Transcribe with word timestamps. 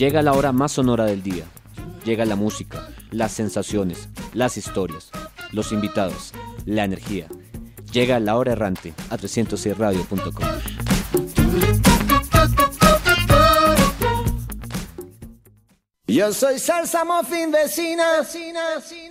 Llega 0.00 0.22
la 0.22 0.32
hora 0.32 0.50
más 0.50 0.72
sonora 0.72 1.04
del 1.04 1.22
día. 1.22 1.44
Llega 2.06 2.24
la 2.24 2.34
música, 2.34 2.88
las 3.10 3.32
sensaciones, 3.32 4.08
las 4.32 4.56
historias, 4.56 5.10
los 5.52 5.72
invitados, 5.72 6.32
la 6.64 6.84
energía. 6.84 7.26
Llega 7.92 8.18
la 8.18 8.38
hora 8.38 8.52
errante 8.52 8.94
a 9.10 9.18
306radio.com. 9.18 10.48
Yo 16.06 16.32
soy 16.32 16.58
salsa 16.58 17.04
muffin 17.04 17.52
vecina, 17.52 18.20
vecina, 18.20 18.60
vecina. 18.76 19.09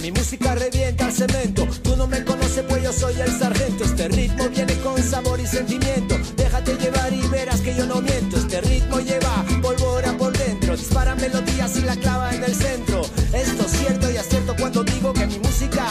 Mi 0.00 0.12
música 0.12 0.54
revienta 0.54 1.06
el 1.06 1.12
cemento. 1.12 1.66
Tú 1.82 1.96
no 1.96 2.06
me 2.06 2.24
conoces, 2.24 2.64
pues 2.68 2.82
yo 2.82 2.92
soy 2.92 3.20
el 3.20 3.30
sargento. 3.38 3.84
Este 3.84 4.08
ritmo 4.08 4.48
viene 4.48 4.74
con 4.80 5.02
sabor 5.02 5.40
y 5.40 5.46
sentimiento. 5.46 6.16
Déjate 6.36 6.76
llevar 6.76 7.12
y 7.12 7.26
verás 7.28 7.60
que 7.60 7.74
yo 7.74 7.86
no 7.86 8.00
miento. 8.00 8.36
Este 8.36 8.60
ritmo 8.60 9.00
lleva 9.00 9.44
pólvora 9.62 10.12
por 10.16 10.36
dentro. 10.36 10.76
Dispara 10.76 11.14
melodías 11.16 11.76
y 11.76 11.82
la 11.82 11.96
clava 11.96 12.34
en 12.34 12.44
el 12.44 12.54
centro. 12.54 13.02
Esto 13.32 13.64
es 13.66 13.72
cierto 13.72 14.10
y 14.10 14.16
acierto 14.16 14.54
cuando 14.58 14.84
digo 14.84 15.12
que 15.12 15.26
mi 15.26 15.38
música 15.38 15.84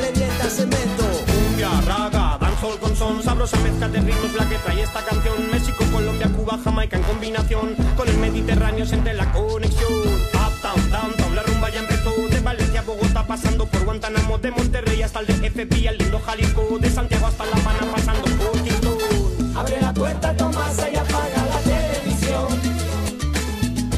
revienta 0.00 0.50
cemento. 0.50 1.04
Cumbia, 1.26 1.80
raga, 1.82 2.38
dancehall 2.40 2.78
con 2.78 2.96
son, 2.96 3.22
sabrosa 3.22 3.58
mezcla 3.60 3.88
de 3.88 4.00
ritmos 4.00 4.34
la 4.34 4.48
que 4.48 4.56
trae 4.56 4.82
esta 4.82 5.02
canción. 5.04 5.50
México, 5.50 5.84
Colombia, 5.92 6.28
Cuba, 6.28 6.58
Jamaica 6.62 6.96
en 6.96 7.02
combinación 7.02 7.75
De 14.06 14.52
Monterrey 14.52 15.02
hasta 15.02 15.18
el 15.18 15.26
DF, 15.26 15.88
al 15.88 15.98
lindo 15.98 16.20
Jalisco, 16.20 16.78
de 16.78 16.88
Santiago 16.88 17.26
hasta 17.26 17.44
La 17.44 17.56
Habana 17.56 17.90
pasando 17.90 18.22
por 18.36 18.62
Quito. 18.62 18.96
Abre 19.56 19.80
la 19.80 19.92
puerta, 19.92 20.36
Tomasa 20.36 20.88
y 20.88 20.94
apaga 20.94 21.44
la 21.50 21.58
televisión. 21.58 22.46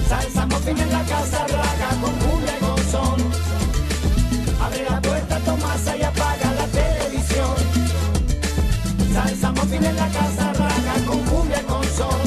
Salsa 0.08 0.46
muffin 0.46 0.78
en 0.78 0.90
la 0.90 1.02
casa 1.02 1.46
raga 1.48 1.90
con 2.00 2.14
cumbia 2.14 2.56
y 2.56 2.64
con 2.64 2.78
son. 2.90 3.20
Abre 4.62 4.86
la 4.88 4.98
puerta, 5.02 5.38
Tomasa 5.40 5.96
y 5.98 6.02
apaga 6.02 6.52
la 6.54 6.66
televisión. 6.68 7.54
Salsa 9.12 9.52
muffin 9.52 9.84
en 9.84 9.96
la 9.96 10.08
casa 10.08 10.52
raga 10.54 10.94
con 11.06 11.20
cumbia 11.24 11.60
y 11.60 11.64
con 11.64 11.84
son. 11.84 12.20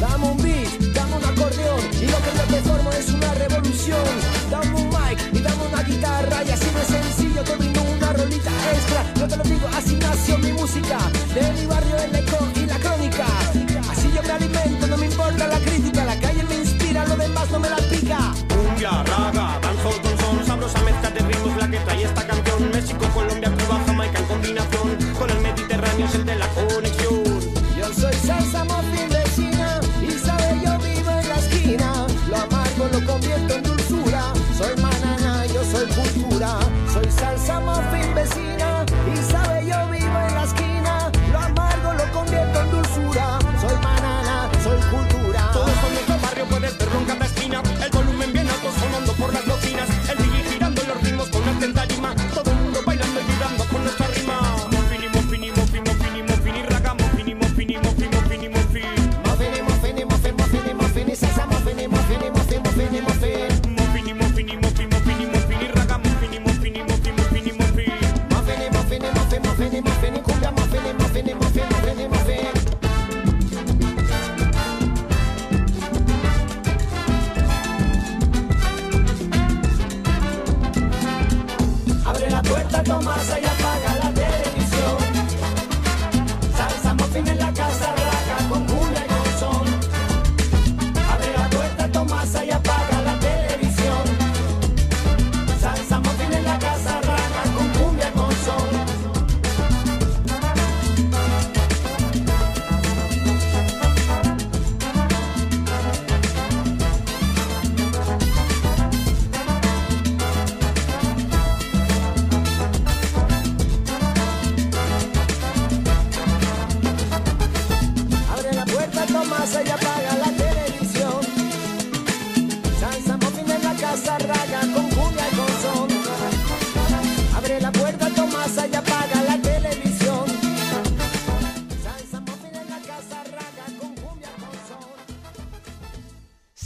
Dame 0.00 0.26
un 0.28 0.36
beat, 0.40 0.70
dame 0.94 1.16
un 1.16 1.24
acordeón 1.24 1.80
y 2.00 2.06
lo 2.06 2.18
que 2.22 2.54
te 2.54 2.62
formo 2.62 2.92
es 2.92 3.08
una 3.08 3.34
revolución. 3.34 4.06
Dame 4.48 4.76
un 4.76 4.88
mic 4.90 5.18
y 5.32 5.40
dame 5.40 5.53
guitarra 5.86 6.44
y 6.44 6.50
así 6.50 6.66
no 6.72 6.80
es 6.80 6.86
sencillo 6.86 7.42
te 7.42 7.56
brindo 7.56 7.82
una 7.82 8.12
rolita 8.12 8.50
extra. 8.72 9.04
Yo 9.16 9.28
te 9.28 9.36
lo 9.36 9.44
digo, 9.44 9.68
así 9.76 9.96
nació 9.96 10.38
mi 10.38 10.52
música. 10.52 10.98
De 11.34 11.52
mi 11.52 11.66
barrio 11.66 11.96
y 12.08 12.12
la 12.12 12.18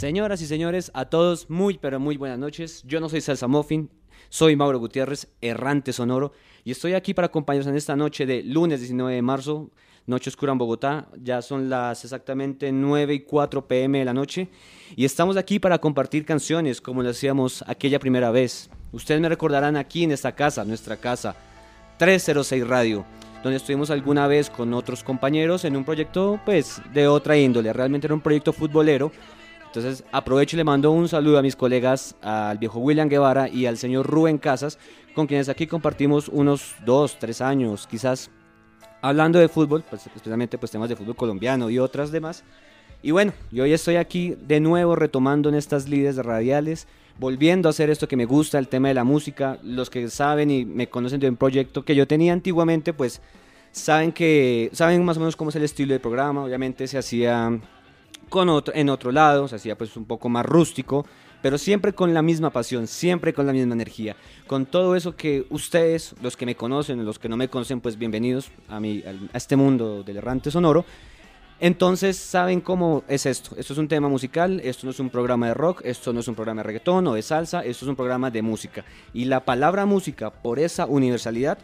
Señoras 0.08 0.41
y 0.41 0.46
señores, 0.46 0.91
a 0.94 1.04
todos 1.04 1.50
muy 1.50 1.76
pero 1.76 2.00
muy 2.00 2.16
buenas 2.16 2.38
noches. 2.38 2.83
Yo 2.86 2.98
no 2.98 3.10
soy 3.10 3.21
Salsa 3.21 3.47
Muffin, 3.47 3.91
soy 4.30 4.56
Mauro 4.56 4.78
Gutiérrez, 4.78 5.28
errante 5.42 5.92
sonoro, 5.92 6.33
y 6.65 6.71
estoy 6.71 6.94
aquí 6.94 7.12
para 7.12 7.27
acompañarlos 7.27 7.68
en 7.68 7.77
esta 7.77 7.94
noche 7.94 8.24
de 8.24 8.42
lunes 8.42 8.80
19 8.80 9.16
de 9.16 9.21
marzo, 9.21 9.71
noche 10.06 10.30
oscura 10.30 10.53
en 10.53 10.56
Bogotá. 10.56 11.09
Ya 11.22 11.42
son 11.42 11.68
las 11.68 12.04
exactamente 12.04 12.72
9 12.72 13.12
y 13.12 13.21
4 13.21 13.68
pm 13.68 13.98
de 13.98 14.06
la 14.06 14.15
noche, 14.15 14.48
y 14.97 15.04
estamos 15.04 15.36
aquí 15.36 15.59
para 15.59 15.77
compartir 15.77 16.24
canciones 16.24 16.80
como 16.80 17.03
lo 17.03 17.10
hacíamos 17.10 17.62
aquella 17.66 17.98
primera 17.98 18.30
vez. 18.30 18.71
Ustedes 18.92 19.21
me 19.21 19.28
recordarán 19.28 19.77
aquí 19.77 20.04
en 20.04 20.12
esta 20.12 20.33
casa, 20.33 20.65
nuestra 20.65 20.97
casa, 20.97 21.36
306 21.98 22.66
Radio 22.66 23.04
donde 23.42 23.59
estuvimos 23.59 23.91
alguna 23.91 24.27
vez 24.27 24.50
con 24.50 24.74
otros 24.74 25.04
compañeros 25.04 25.65
en 25.65 25.77
un 25.77 25.84
proyecto 25.84 26.41
pues 26.44 26.83
de 26.92 27.06
otra 27.06 27.36
índole, 27.36 27.72
realmente 27.72 28.09
era 28.09 28.15
un 28.15 28.21
proyecto 28.21 28.53
futbolero. 28.53 29.12
Entonces 29.68 30.03
aprovecho 30.12 30.56
y 30.56 30.59
le 30.59 30.65
mando 30.65 30.91
un 30.91 31.09
saludo 31.09 31.38
a 31.38 31.42
mis 31.42 31.54
colegas, 31.54 32.16
al 32.22 32.56
viejo 32.56 32.78
William 32.78 33.09
Guevara 33.09 33.50
y 33.50 33.66
al 33.66 33.76
señor 33.76 34.06
Rubén 34.06 34.38
Casas, 34.38 34.78
con 35.15 35.26
quienes 35.26 35.50
aquí 35.50 35.66
compartimos 35.66 36.28
unos 36.28 36.74
dos, 36.86 37.18
tres 37.18 37.42
años, 37.42 37.86
quizás 37.86 38.30
hablando 39.03 39.38
de 39.38 39.48
fútbol, 39.48 39.84
pues, 39.88 40.06
especialmente 40.06 40.56
pues 40.56 40.72
temas 40.72 40.88
de 40.88 40.97
fútbol 40.97 41.16
colombiano 41.16 41.68
y 41.68 41.78
otras 41.78 42.10
demás. 42.10 42.44
Y 43.03 43.10
bueno, 43.10 43.34
yo 43.53 43.65
hoy 43.65 43.74
estoy 43.74 43.97
aquí 43.97 44.36
de 44.41 44.59
nuevo 44.59 44.97
retomando 44.97 45.50
en 45.50 45.54
estas 45.54 45.86
líderes 45.86 46.16
radiales, 46.16 46.88
volviendo 47.18 47.68
a 47.68 47.71
hacer 47.71 47.91
esto 47.91 48.09
que 48.09 48.16
me 48.16 48.24
gusta, 48.24 48.59
el 48.59 48.68
tema 48.68 48.88
de 48.88 48.94
la 48.94 49.04
música. 49.04 49.59
Los 49.62 49.91
que 49.91 50.09
saben 50.09 50.50
y 50.50 50.64
me 50.64 50.88
conocen 50.88 51.21
de 51.21 51.28
un 51.28 51.36
proyecto 51.36 51.84
que 51.84 51.94
yo 51.94 52.09
tenía 52.09 52.32
antiguamente, 52.32 52.94
pues 52.94 53.21
saben 53.71 54.12
que 54.12 54.71
saben 54.72 55.04
más 55.04 55.18
o 55.18 55.21
menos 55.21 55.36
cómo 55.36 55.50
es 55.50 55.56
el 55.56 55.64
estilo 55.64 55.92
del 55.92 56.00
programa. 56.00 56.42
Obviamente 56.42 56.88
se 56.88 56.97
hacía 56.98 57.60
con 58.28 58.48
otro, 58.48 58.75
en 58.75 58.89
otro 58.91 59.13
lado, 59.13 59.48
se 59.48 59.57
hacía 59.57 59.77
pues 59.77 59.97
un 59.97 60.04
poco 60.04 60.28
más 60.28 60.45
rústico, 60.45 61.07
pero 61.42 61.59
siempre 61.59 61.92
con 61.92 62.15
la 62.15 62.22
misma 62.22 62.51
pasión, 62.51 62.86
siempre 62.86 63.33
con 63.33 63.47
la 63.47 63.53
misma 63.53 63.75
energía, 63.75 64.16
con 64.47 64.66
todo 64.66 64.97
eso 64.97 65.16
que 65.16 65.47
ustedes, 65.51 66.15
los 66.22 66.36
que 66.36 66.47
me 66.47 66.57
conocen, 66.57 67.04
los 67.04 67.19
que 67.19 67.28
no 67.28 67.36
me 67.36 67.48
conocen, 67.48 67.80
pues 67.80 67.97
bienvenidos 67.97 68.51
a, 68.69 68.80
mi, 68.80 69.03
a 69.33 69.36
este 69.36 69.57
mundo 69.57 70.03
del 70.03 70.16
errante 70.16 70.51
sonoro. 70.51 70.84
Entonces 71.60 72.16
saben 72.16 72.60
cómo 72.60 73.03
es 73.09 73.27
esto. 73.27 73.57
Esto 73.57 73.72
es 73.72 73.78
un 73.78 73.89
tema 73.89 74.09
musical, 74.09 74.60
esto 74.63 74.86
no 74.86 74.92
es 74.92 75.01
un 75.01 75.10
programa 75.10 75.48
de 75.48 75.54
rock, 75.54 75.83
esto 75.84 76.13
no 76.13 76.21
es 76.21 76.28
un 76.28 76.36
programa 76.36 76.63
de 76.63 76.66
reggaetón 76.69 77.07
o 77.09 77.15
de 77.15 77.22
salsa, 77.22 77.65
esto 77.65 77.84
es 77.84 77.89
un 77.89 77.97
programa 77.97 78.31
de 78.31 78.42
música. 78.42 78.84
Y 79.13 79.24
la 79.24 79.45
palabra 79.45 79.84
música, 79.84 80.31
por 80.31 80.60
esa 80.60 80.86
universalidad, 80.86 81.59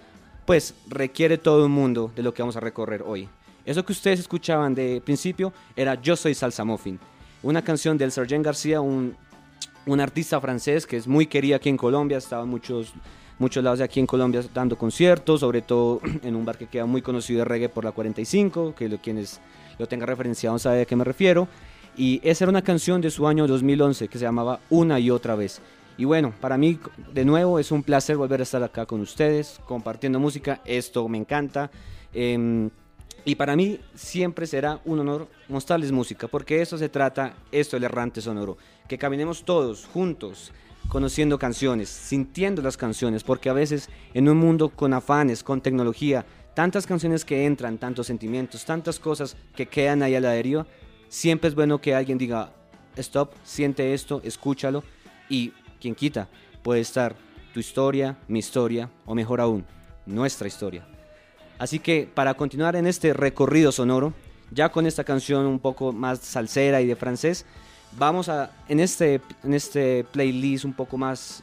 pues 0.47 0.75
requiere 0.89 1.39
todo 1.39 1.67
un 1.67 1.73
mundo 1.73 2.11
de 2.17 2.25
lo 2.25 2.35
que 2.35 2.43
vamos 2.43 2.57
a 2.57 2.61
recorrer 2.61 3.03
hoy. 3.07 3.29
Eso 3.65 3.85
que 3.85 3.93
ustedes 3.93 4.21
escuchaban 4.21 4.75
de 4.75 5.01
principio 5.05 5.53
era 5.75 6.01
Yo 6.01 6.17
soy 6.17 6.35
Salsa 6.35 6.65
Muffin, 6.65 6.99
una 7.43 7.63
canción 7.63 7.97
del 7.97 8.13
Sergent 8.13 8.45
García, 8.45 8.81
un, 8.81 9.17
un 9.87 10.01
artista 10.01 10.41
francés 10.41 10.87
que 10.87 10.97
es 10.97 11.07
muy 11.07 11.27
querido 11.27 11.57
aquí 11.57 11.69
en 11.69 11.77
Colombia, 11.77 12.19
estaba 12.19 12.43
en 12.43 12.49
muchos, 12.49 12.93
muchos 13.39 13.63
lados 13.63 13.79
de 13.79 13.85
aquí 13.85 14.01
en 14.01 14.07
Colombia 14.07 14.43
dando 14.53 14.77
conciertos, 14.77 15.41
sobre 15.41 15.63
todo 15.63 16.01
en 16.23 16.37
un 16.37 16.45
bar 16.45 16.59
que 16.59 16.67
queda 16.67 16.87
muy 16.87 17.03
conocido 17.03 17.41
de 17.41 17.45
reggae 17.45 17.69
por 17.69 17.85
la 17.85 17.93
45, 17.93 18.75
que 18.75 18.89
lo, 18.89 18.99
quienes 18.99 19.41
lo 19.79 19.87
tengan 19.87 20.09
referenciado 20.09 20.59
saben 20.59 20.83
a 20.83 20.85
qué 20.85 20.97
me 20.97 21.05
refiero. 21.05 21.49
Y 21.97 22.21
esa 22.25 22.45
era 22.45 22.51
una 22.51 22.63
canción 22.63 23.01
de 23.01 23.11
su 23.11 23.27
año 23.27 23.47
2011 23.47 24.09
que 24.09 24.19
se 24.19 24.25
llamaba 24.25 24.61
Una 24.69 24.99
y 24.99 25.11
otra 25.11 25.37
vez. 25.37 25.61
Y 25.97 26.05
bueno, 26.05 26.35
para 26.41 26.59
mí 26.59 26.79
de 27.13 27.25
nuevo 27.25 27.61
es 27.61 27.71
un 27.71 27.85
placer 27.85 28.17
volver 28.17 28.41
a 28.41 28.43
estar 28.43 28.63
acá 28.65 28.85
con 28.85 29.01
ustedes, 29.01 29.61
compartiendo 29.65 30.19
música, 30.19 30.61
esto 30.65 31.09
me 31.09 31.19
encanta. 31.19 31.71
Em, 32.13 32.69
y 33.25 33.35
para 33.37 33.57
mí 33.57 33.81
siempre 33.95 34.47
será 34.47 34.81
un 34.85 35.01
honor 35.01 35.29
mostrarles 35.49 35.93
música, 35.93 36.29
porque 36.29 36.61
eso 36.61 36.77
se 36.77 36.89
trata, 36.89 37.35
esto 37.53 37.77
el 37.77 37.85
errante 37.85 38.21
sonoro, 38.21 38.59
que 38.87 38.99
caminemos 38.99 39.45
todos 39.45 39.87
juntos, 39.87 40.53
conociendo 40.89 41.39
canciones, 41.39 41.89
sintiendo 41.89 42.61
las 42.61 42.77
canciones, 42.77 43.25
porque 43.25 43.49
a 43.49 43.55
veces 43.55 43.89
en 44.13 44.29
un 44.29 44.37
mundo 44.37 44.69
con 44.69 44.93
afanes, 44.93 45.43
con 45.43 45.61
tecnología, 45.61 46.27
tantas 46.55 46.87
canciones 46.87 47.25
que 47.25 47.47
entran, 47.47 47.79
tantos 47.79 48.07
sentimientos, 48.07 48.65
tantas 48.65 48.99
cosas 48.99 49.37
que 49.57 49.67
quedan 49.67 50.03
ahí 50.03 50.15
a 50.15 50.21
la 50.21 50.35
siempre 51.09 51.49
es 51.49 51.55
bueno 51.55 51.81
que 51.81 51.95
alguien 51.95 52.19
diga, 52.19 52.53
stop, 52.97 53.33
siente 53.43 53.95
esto, 53.95 54.21
escúchalo 54.25 54.85
y 55.29 55.53
quien 55.81 55.95
quita, 55.95 56.29
puede 56.63 56.81
estar 56.81 57.17
tu 57.53 57.61
historia, 57.61 58.19
mi 58.29 58.41
historia 58.41 58.91
o 59.07 59.15
mejor 59.15 59.41
aún, 59.41 59.65
nuestra 60.07 60.47
historia. 60.47 60.87
Así 61.59 61.79
que 61.79 62.09
para 62.13 62.35
continuar 62.35 62.77
en 62.77 62.87
este 62.87 63.13
recorrido 63.13 63.73
sonoro, 63.73 64.13
ya 64.51 64.71
con 64.71 64.87
esta 64.87 65.05
canción 65.05 65.47
un 65.47 65.59
poco 65.59 65.93
más 65.93 66.21
salsera 66.21 66.81
y 66.81 66.87
de 66.87 66.97
francés, 66.97 67.47
vamos 67.99 68.29
a, 68.29 68.51
en 68.69 68.81
este, 68.81 69.21
en 69.43 69.55
este 69.55 70.05
playlist 70.05 70.65
un 70.65 70.75
poco 70.75 70.97
más 70.97 71.43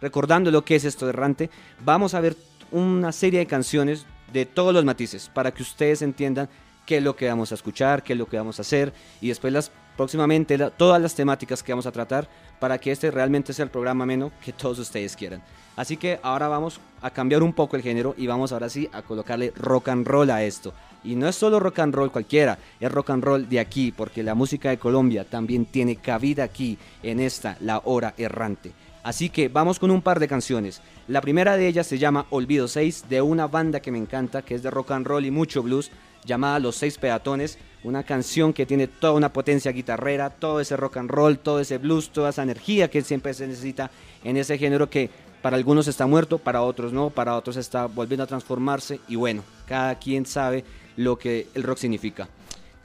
recordando 0.00 0.50
lo 0.50 0.64
que 0.64 0.76
es 0.76 0.84
esto 0.84 1.06
de 1.06 1.10
errante, 1.10 1.50
vamos 1.84 2.14
a 2.14 2.20
ver 2.20 2.36
una 2.70 3.12
serie 3.12 3.40
de 3.40 3.46
canciones 3.46 4.06
de 4.32 4.44
todos 4.44 4.74
los 4.74 4.84
matices 4.84 5.30
para 5.32 5.52
que 5.52 5.62
ustedes 5.62 6.02
entiendan 6.02 6.48
qué 6.84 6.98
es 6.98 7.02
lo 7.02 7.16
que 7.16 7.28
vamos 7.28 7.52
a 7.52 7.54
escuchar, 7.54 8.02
qué 8.02 8.12
es 8.12 8.18
lo 8.18 8.26
que 8.26 8.36
vamos 8.36 8.58
a 8.58 8.62
hacer 8.62 8.92
y 9.20 9.28
después 9.28 9.52
las 9.52 9.72
próximamente 9.96 10.58
todas 10.76 11.00
las 11.00 11.14
temáticas 11.14 11.62
que 11.62 11.72
vamos 11.72 11.86
a 11.86 11.92
tratar 11.92 12.28
para 12.58 12.78
que 12.78 12.92
este 12.92 13.10
realmente 13.10 13.52
sea 13.52 13.64
el 13.64 13.70
programa 13.70 14.06
menos 14.06 14.32
que 14.44 14.52
todos 14.52 14.78
ustedes 14.78 15.16
quieran. 15.16 15.42
Así 15.76 15.96
que 15.96 16.18
ahora 16.22 16.48
vamos 16.48 16.80
a 17.02 17.10
cambiar 17.10 17.42
un 17.42 17.52
poco 17.52 17.76
el 17.76 17.82
género 17.82 18.14
y 18.16 18.26
vamos 18.26 18.52
ahora 18.52 18.70
sí 18.70 18.88
a 18.92 19.02
colocarle 19.02 19.52
rock 19.56 19.88
and 19.88 20.06
roll 20.06 20.30
a 20.30 20.42
esto. 20.42 20.72
Y 21.04 21.14
no 21.14 21.28
es 21.28 21.36
solo 21.36 21.60
rock 21.60 21.80
and 21.80 21.94
roll 21.94 22.10
cualquiera, 22.10 22.58
es 22.80 22.90
rock 22.90 23.10
and 23.10 23.22
roll 23.22 23.48
de 23.48 23.60
aquí, 23.60 23.92
porque 23.92 24.22
la 24.22 24.34
música 24.34 24.70
de 24.70 24.78
Colombia 24.78 25.24
también 25.24 25.66
tiene 25.66 25.96
cabida 25.96 26.44
aquí 26.44 26.78
en 27.02 27.20
esta, 27.20 27.56
la 27.60 27.82
hora 27.84 28.14
errante. 28.16 28.72
Así 29.06 29.30
que 29.30 29.48
vamos 29.48 29.78
con 29.78 29.92
un 29.92 30.02
par 30.02 30.18
de 30.18 30.26
canciones. 30.26 30.82
La 31.06 31.20
primera 31.20 31.56
de 31.56 31.68
ellas 31.68 31.86
se 31.86 31.96
llama 31.96 32.26
Olvido 32.30 32.66
6, 32.66 33.04
de 33.08 33.22
una 33.22 33.46
banda 33.46 33.78
que 33.78 33.92
me 33.92 33.98
encanta, 33.98 34.42
que 34.42 34.56
es 34.56 34.64
de 34.64 34.70
rock 34.72 34.90
and 34.90 35.06
roll 35.06 35.24
y 35.24 35.30
mucho 35.30 35.62
blues, 35.62 35.92
llamada 36.24 36.58
Los 36.58 36.74
Seis 36.74 36.98
Peatones, 36.98 37.56
una 37.84 38.02
canción 38.02 38.52
que 38.52 38.66
tiene 38.66 38.88
toda 38.88 39.12
una 39.12 39.32
potencia 39.32 39.70
guitarrera, 39.70 40.30
todo 40.30 40.58
ese 40.58 40.76
rock 40.76 40.96
and 40.96 41.08
roll, 41.08 41.38
todo 41.38 41.60
ese 41.60 41.78
blues, 41.78 42.10
toda 42.10 42.30
esa 42.30 42.42
energía 42.42 42.90
que 42.90 43.00
siempre 43.02 43.32
se 43.32 43.46
necesita 43.46 43.92
en 44.24 44.36
ese 44.38 44.58
género 44.58 44.90
que 44.90 45.08
para 45.40 45.56
algunos 45.56 45.86
está 45.86 46.08
muerto, 46.08 46.38
para 46.38 46.62
otros 46.62 46.92
no, 46.92 47.10
para 47.10 47.36
otros 47.36 47.56
está 47.56 47.86
volviendo 47.86 48.24
a 48.24 48.26
transformarse 48.26 48.98
y 49.06 49.14
bueno, 49.14 49.44
cada 49.68 49.94
quien 50.00 50.26
sabe 50.26 50.64
lo 50.96 51.16
que 51.16 51.46
el 51.54 51.62
rock 51.62 51.78
significa. 51.78 52.28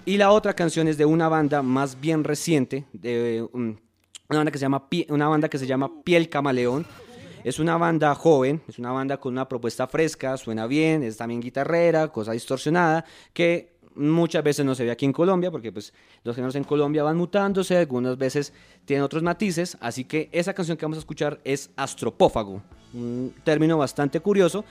Y 0.05 0.17
la 0.17 0.29
otra 0.29 0.53
canción 0.53 0.87
es 0.87 0.99
de 0.99 1.05
una 1.05 1.29
banda 1.29 1.63
más 1.63 1.99
bien 1.99 2.23
reciente, 2.23 2.85
de 2.93 3.43
una 4.31 4.39
banda 4.39 4.51
que 4.51 4.57
se 4.57 4.63
llama, 4.63 4.87
una 5.09 5.27
banda 5.27 5.49
que 5.49 5.57
se 5.57 5.67
llama 5.67 5.91
Piel 6.03 6.29
Camaleón, 6.29 6.85
es 7.43 7.59
una 7.59 7.75
banda 7.75 8.15
joven, 8.15 8.61
es 8.67 8.79
una 8.79 8.91
banda 8.91 9.17
con 9.17 9.33
una 9.33 9.49
propuesta 9.49 9.87
fresca, 9.87 10.37
suena 10.37 10.67
bien, 10.67 11.03
es 11.03 11.17
también 11.17 11.41
guitarrera, 11.41 12.07
cosa 12.07 12.31
distorsionada, 12.31 13.03
que 13.33 13.73
muchas 13.95 14.41
veces 14.41 14.65
no 14.65 14.73
se 14.73 14.85
ve 14.85 14.91
aquí 14.91 15.05
en 15.05 15.11
Colombia, 15.11 15.51
porque 15.51 15.71
pues 15.73 15.93
los 16.23 16.33
géneros 16.35 16.55
en 16.55 16.63
Colombia 16.63 17.03
van 17.03 17.17
mutándose, 17.17 17.77
algunas 17.77 18.17
veces 18.17 18.53
tienen 18.85 19.03
otros 19.03 19.21
matices, 19.21 19.77
así 19.81 20.05
que 20.05 20.29
esa 20.31 20.53
canción 20.53 20.77
que 20.77 20.85
vamos 20.85 20.97
a 20.97 20.99
escuchar 20.99 21.41
es 21.43 21.69
Astropófago, 21.75 22.61
un 22.93 23.33
término 23.43 23.77
bastante 23.77 24.21
curioso, 24.21 24.63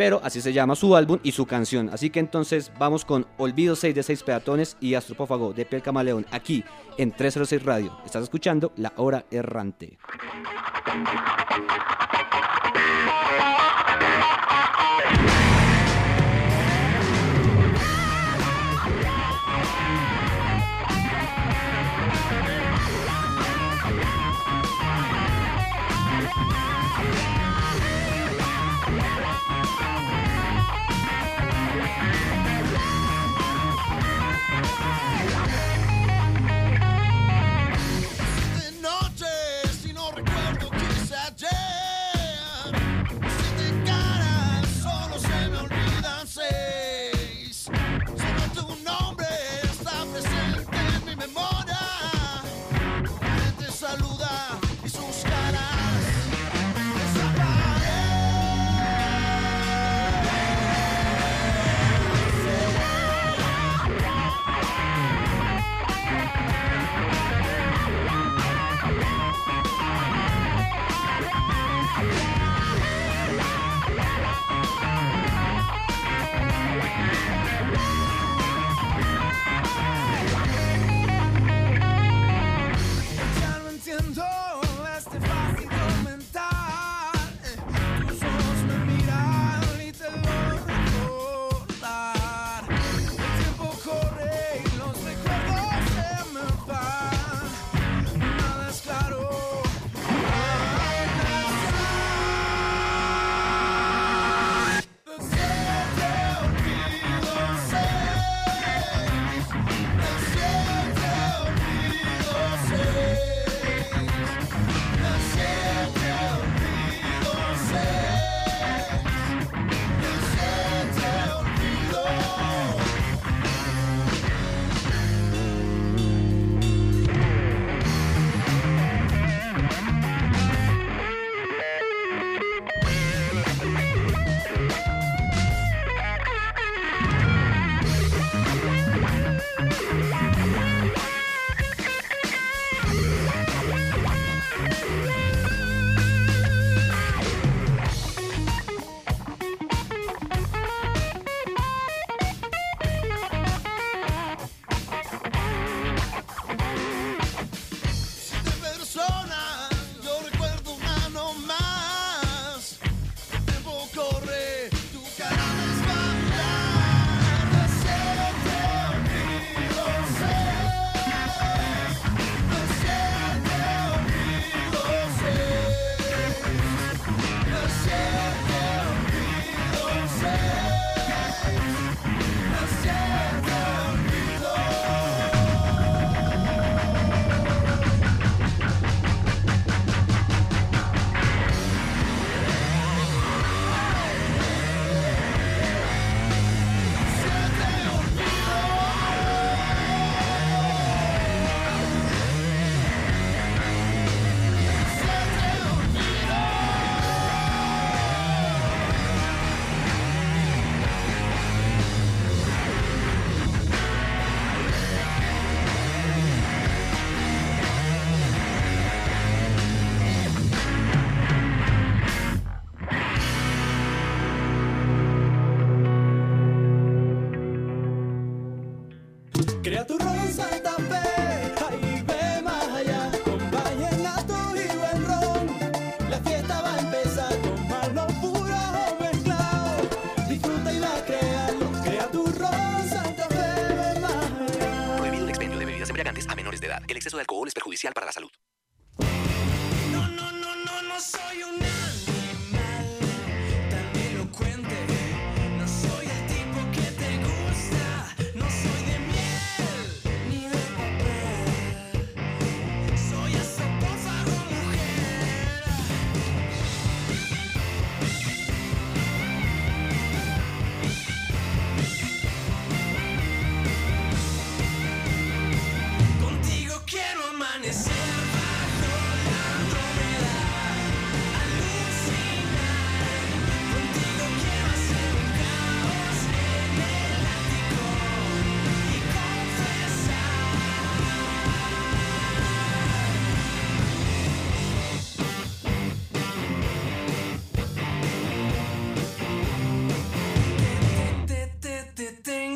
pero 0.00 0.18
así 0.24 0.40
se 0.40 0.54
llama 0.54 0.76
su 0.76 0.96
álbum 0.96 1.18
y 1.22 1.32
su 1.32 1.44
canción. 1.44 1.90
Así 1.90 2.08
que 2.08 2.20
entonces 2.20 2.72
vamos 2.78 3.04
con 3.04 3.26
Olvido 3.36 3.76
6 3.76 3.94
de 3.94 4.02
6 4.02 4.22
peatones 4.22 4.78
y 4.80 4.94
Astropófago 4.94 5.52
de 5.52 5.66
Piel 5.66 5.82
Camaleón 5.82 6.24
aquí 6.30 6.64
en 6.96 7.12
306 7.12 7.62
Radio. 7.64 7.98
Estás 8.06 8.22
escuchando 8.22 8.72
La 8.76 8.94
Hora 8.96 9.26
Errante. 9.30 9.98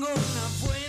Tengo 0.05 0.19
una 0.19 0.67
buena 0.67 0.84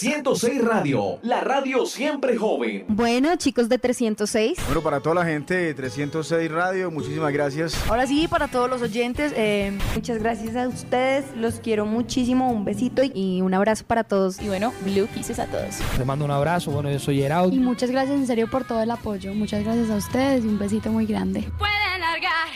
306 0.00 0.62
Radio, 0.62 1.18
la 1.22 1.40
radio 1.40 1.86
siempre 1.86 2.36
joven. 2.36 2.84
Bueno, 2.88 3.34
chicos 3.36 3.70
de 3.70 3.78
306. 3.78 4.58
Bueno, 4.66 4.82
para 4.82 5.00
toda 5.00 5.14
la 5.14 5.24
gente 5.24 5.54
de 5.54 5.72
306 5.72 6.50
Radio, 6.50 6.90
muchísimas 6.90 7.32
gracias. 7.32 7.74
Ahora 7.88 8.06
sí, 8.06 8.28
para 8.28 8.48
todos 8.48 8.68
los 8.68 8.82
oyentes, 8.82 9.32
eh, 9.34 9.72
muchas 9.94 10.18
gracias 10.18 10.54
a 10.54 10.68
ustedes, 10.68 11.24
los 11.34 11.60
quiero 11.60 11.86
muchísimo, 11.86 12.50
un 12.50 12.66
besito 12.66 13.02
y, 13.02 13.10
Y 13.14 13.40
un 13.40 13.54
abrazo 13.54 13.84
para 13.86 14.04
todos. 14.04 14.38
y 14.42 14.48
bueno, 14.48 14.74
blue 14.84 15.08
kisses 15.14 15.38
a 15.38 15.46
todos. 15.46 15.78
Les 15.96 16.06
mando 16.06 16.26
un 16.26 16.30
abrazo, 16.30 16.70
bueno, 16.72 16.90
yo 16.90 16.98
soy 16.98 17.16
Gerald. 17.16 17.54
Y 17.54 17.58
muchas 17.58 17.90
gracias 17.90 18.16
en 18.16 18.26
serio 18.26 18.50
por 18.50 18.66
todo 18.66 18.82
el 18.82 18.90
apoyo. 18.90 19.32
Muchas 19.32 19.64
gracias 19.64 19.88
a 19.88 19.96
ustedes 19.96 20.44
y 20.44 20.48
un 20.48 20.58
besito 20.58 20.90
muy 20.90 21.06
grande. 21.06 21.40
Pueden 21.58 22.00
largar. 22.00 22.48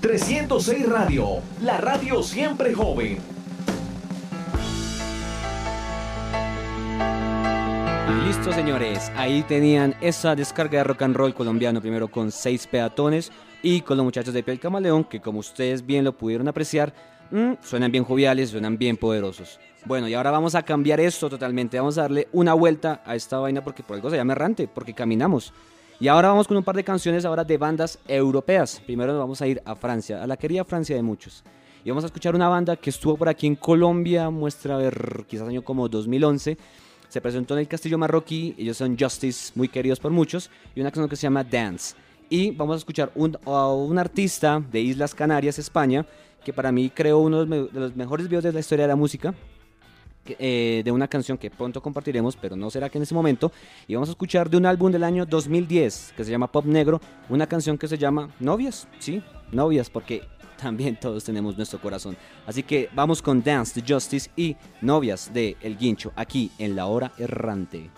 306 0.00 0.88
Radio, 0.88 1.26
la 1.60 1.76
radio 1.76 2.22
siempre 2.22 2.72
joven. 2.72 3.18
Listo, 8.14 8.52
señores. 8.52 9.10
Ahí 9.16 9.42
tenían 9.42 9.94
esa 10.00 10.34
descarga 10.34 10.78
de 10.78 10.84
rock 10.84 11.02
and 11.02 11.16
roll 11.16 11.34
colombiano, 11.34 11.80
primero 11.80 12.08
con 12.08 12.30
seis 12.30 12.66
peatones 12.66 13.30
y 13.62 13.82
con 13.82 13.96
los 13.96 14.04
muchachos 14.04 14.34
de 14.34 14.42
Piel 14.42 14.58
Camaleón, 14.58 15.04
que 15.04 15.20
como 15.20 15.38
ustedes 15.38 15.84
bien 15.84 16.04
lo 16.04 16.12
pudieron 16.16 16.48
apreciar, 16.48 16.92
mm, 17.30 17.52
suenan 17.62 17.92
bien 17.92 18.04
joviales, 18.04 18.50
suenan 18.50 18.78
bien 18.78 18.96
poderosos. 18.96 19.60
Bueno, 19.84 20.08
y 20.08 20.14
ahora 20.14 20.30
vamos 20.30 20.54
a 20.54 20.62
cambiar 20.62 21.00
esto 21.00 21.28
totalmente. 21.28 21.78
Vamos 21.78 21.98
a 21.98 22.02
darle 22.02 22.28
una 22.32 22.54
vuelta 22.54 23.02
a 23.04 23.14
esta 23.14 23.38
vaina 23.38 23.62
porque 23.62 23.82
por 23.82 23.96
algo 23.96 24.10
se 24.10 24.16
llama 24.16 24.32
errante, 24.32 24.68
porque 24.68 24.94
caminamos. 24.94 25.52
Y 26.00 26.08
ahora 26.08 26.28
vamos 26.28 26.48
con 26.48 26.56
un 26.56 26.64
par 26.64 26.76
de 26.76 26.84
canciones 26.84 27.24
ahora 27.24 27.44
de 27.44 27.58
bandas 27.58 27.98
europeas. 28.08 28.80
Primero 28.84 29.12
nos 29.12 29.20
vamos 29.20 29.42
a 29.42 29.46
ir 29.46 29.62
a 29.64 29.74
Francia, 29.74 30.22
a 30.22 30.26
la 30.26 30.36
querida 30.36 30.64
Francia 30.64 30.96
de 30.96 31.02
muchos. 31.02 31.44
Y 31.84 31.90
vamos 31.90 32.04
a 32.04 32.06
escuchar 32.06 32.34
una 32.34 32.48
banda 32.48 32.76
que 32.76 32.90
estuvo 32.90 33.16
por 33.16 33.28
aquí 33.28 33.46
en 33.46 33.56
Colombia, 33.56 34.30
muestra 34.30 34.74
a 34.74 34.78
ver, 34.78 35.24
quizás 35.26 35.48
año 35.48 35.62
como 35.62 35.88
2011. 35.88 36.58
Se 37.10 37.20
presentó 37.20 37.54
en 37.54 37.60
el 37.60 37.68
Castillo 37.68 37.98
Marroquí, 37.98 38.54
ellos 38.56 38.76
son 38.76 38.96
Justice, 38.96 39.50
muy 39.56 39.68
queridos 39.68 39.98
por 39.98 40.12
muchos, 40.12 40.48
y 40.76 40.80
una 40.80 40.92
canción 40.92 41.08
que 41.08 41.16
se 41.16 41.22
llama 41.22 41.42
Dance. 41.42 41.96
Y 42.28 42.52
vamos 42.52 42.74
a 42.74 42.78
escuchar 42.78 43.10
un, 43.16 43.36
a 43.44 43.66
un 43.66 43.98
artista 43.98 44.62
de 44.70 44.80
Islas 44.80 45.12
Canarias, 45.12 45.58
España, 45.58 46.06
que 46.44 46.52
para 46.52 46.70
mí 46.70 46.88
creó 46.88 47.18
uno 47.18 47.44
de 47.44 47.68
los, 47.72 47.96
mejores 47.96 48.28
videos 48.28 48.44
de 48.44 48.52
la 48.52 48.60
historia 48.60 48.84
de 48.84 48.90
la 48.90 48.94
música, 48.94 49.34
eh, 50.38 50.82
de 50.84 50.92
una 50.92 51.08
canción 51.08 51.36
que 51.36 51.50
pronto 51.50 51.82
compartiremos, 51.82 52.36
pero 52.36 52.54
no 52.54 52.70
será 52.70 52.88
que 52.88 52.98
en 52.98 53.02
ese 53.02 53.14
momento. 53.14 53.50
Y 53.88 53.94
vamos 53.94 54.08
a 54.08 54.12
escuchar 54.12 54.48
de 54.48 54.56
un 54.56 54.64
álbum 54.64 54.92
del 54.92 55.02
año 55.02 55.26
2010 55.26 56.14
que 56.16 56.22
se 56.22 56.30
llama 56.30 56.46
Pop 56.46 56.64
Negro, 56.64 57.00
una 57.28 57.48
canción 57.48 57.76
que 57.76 57.88
se 57.88 57.98
llama 57.98 58.30
Novias, 58.38 58.86
sí, 59.00 59.20
Novias, 59.50 59.90
porque 59.90 60.22
también 60.60 60.98
todos 60.98 61.24
tenemos 61.24 61.56
nuestro 61.56 61.80
corazón. 61.80 62.16
Así 62.46 62.62
que 62.62 62.88
vamos 62.94 63.22
con 63.22 63.42
Dance 63.42 63.80
de 63.80 63.94
Justice 63.94 64.30
y 64.36 64.56
Novias 64.80 65.32
de 65.32 65.56
El 65.60 65.78
Guincho, 65.78 66.12
aquí 66.16 66.50
en 66.58 66.76
La 66.76 66.86
Hora 66.86 67.12
Errante. 67.18 67.90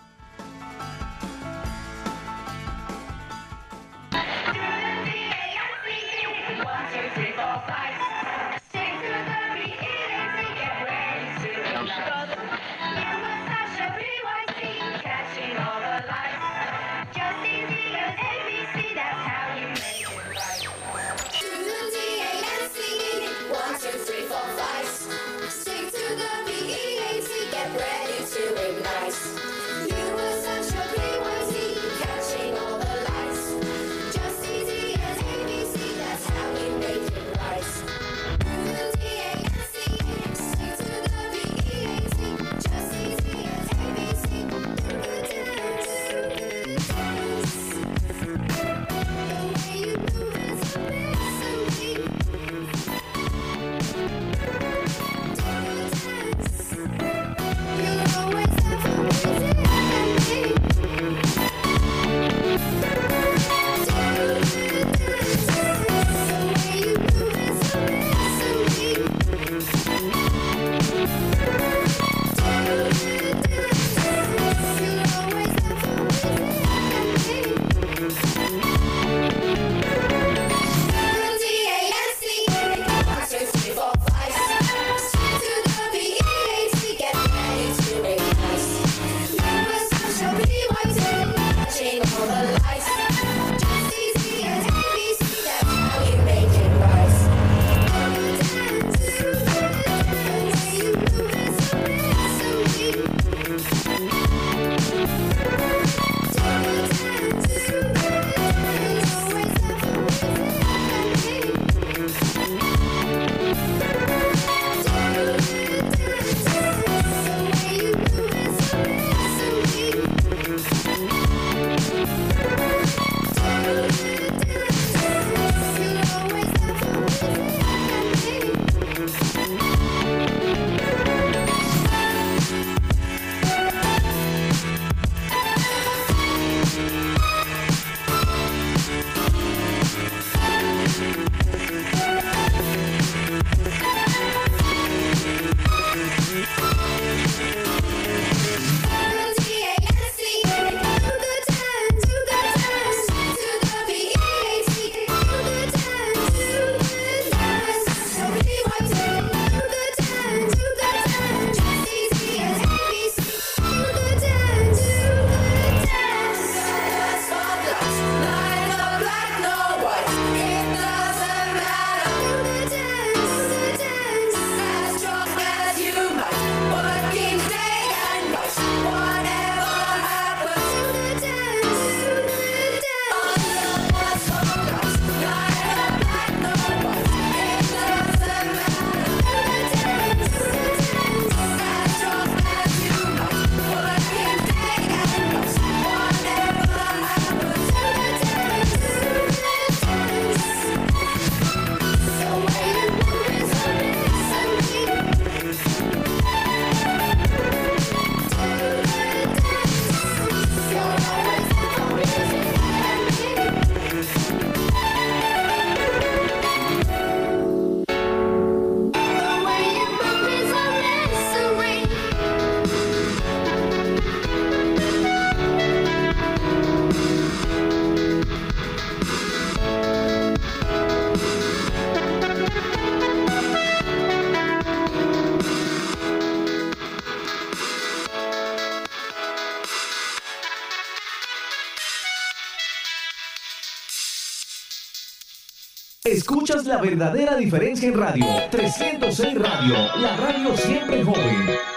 Escuchas 246.33 246.65
la 246.65 246.79
verdadera 246.79 247.37
diferencia 247.37 247.87
en 247.87 248.01
radio. 248.01 248.25
306 248.51 249.39
Radio, 249.39 249.75
la 249.99 250.17
radio 250.17 250.57
siempre 250.57 251.05
joven. 251.05 251.72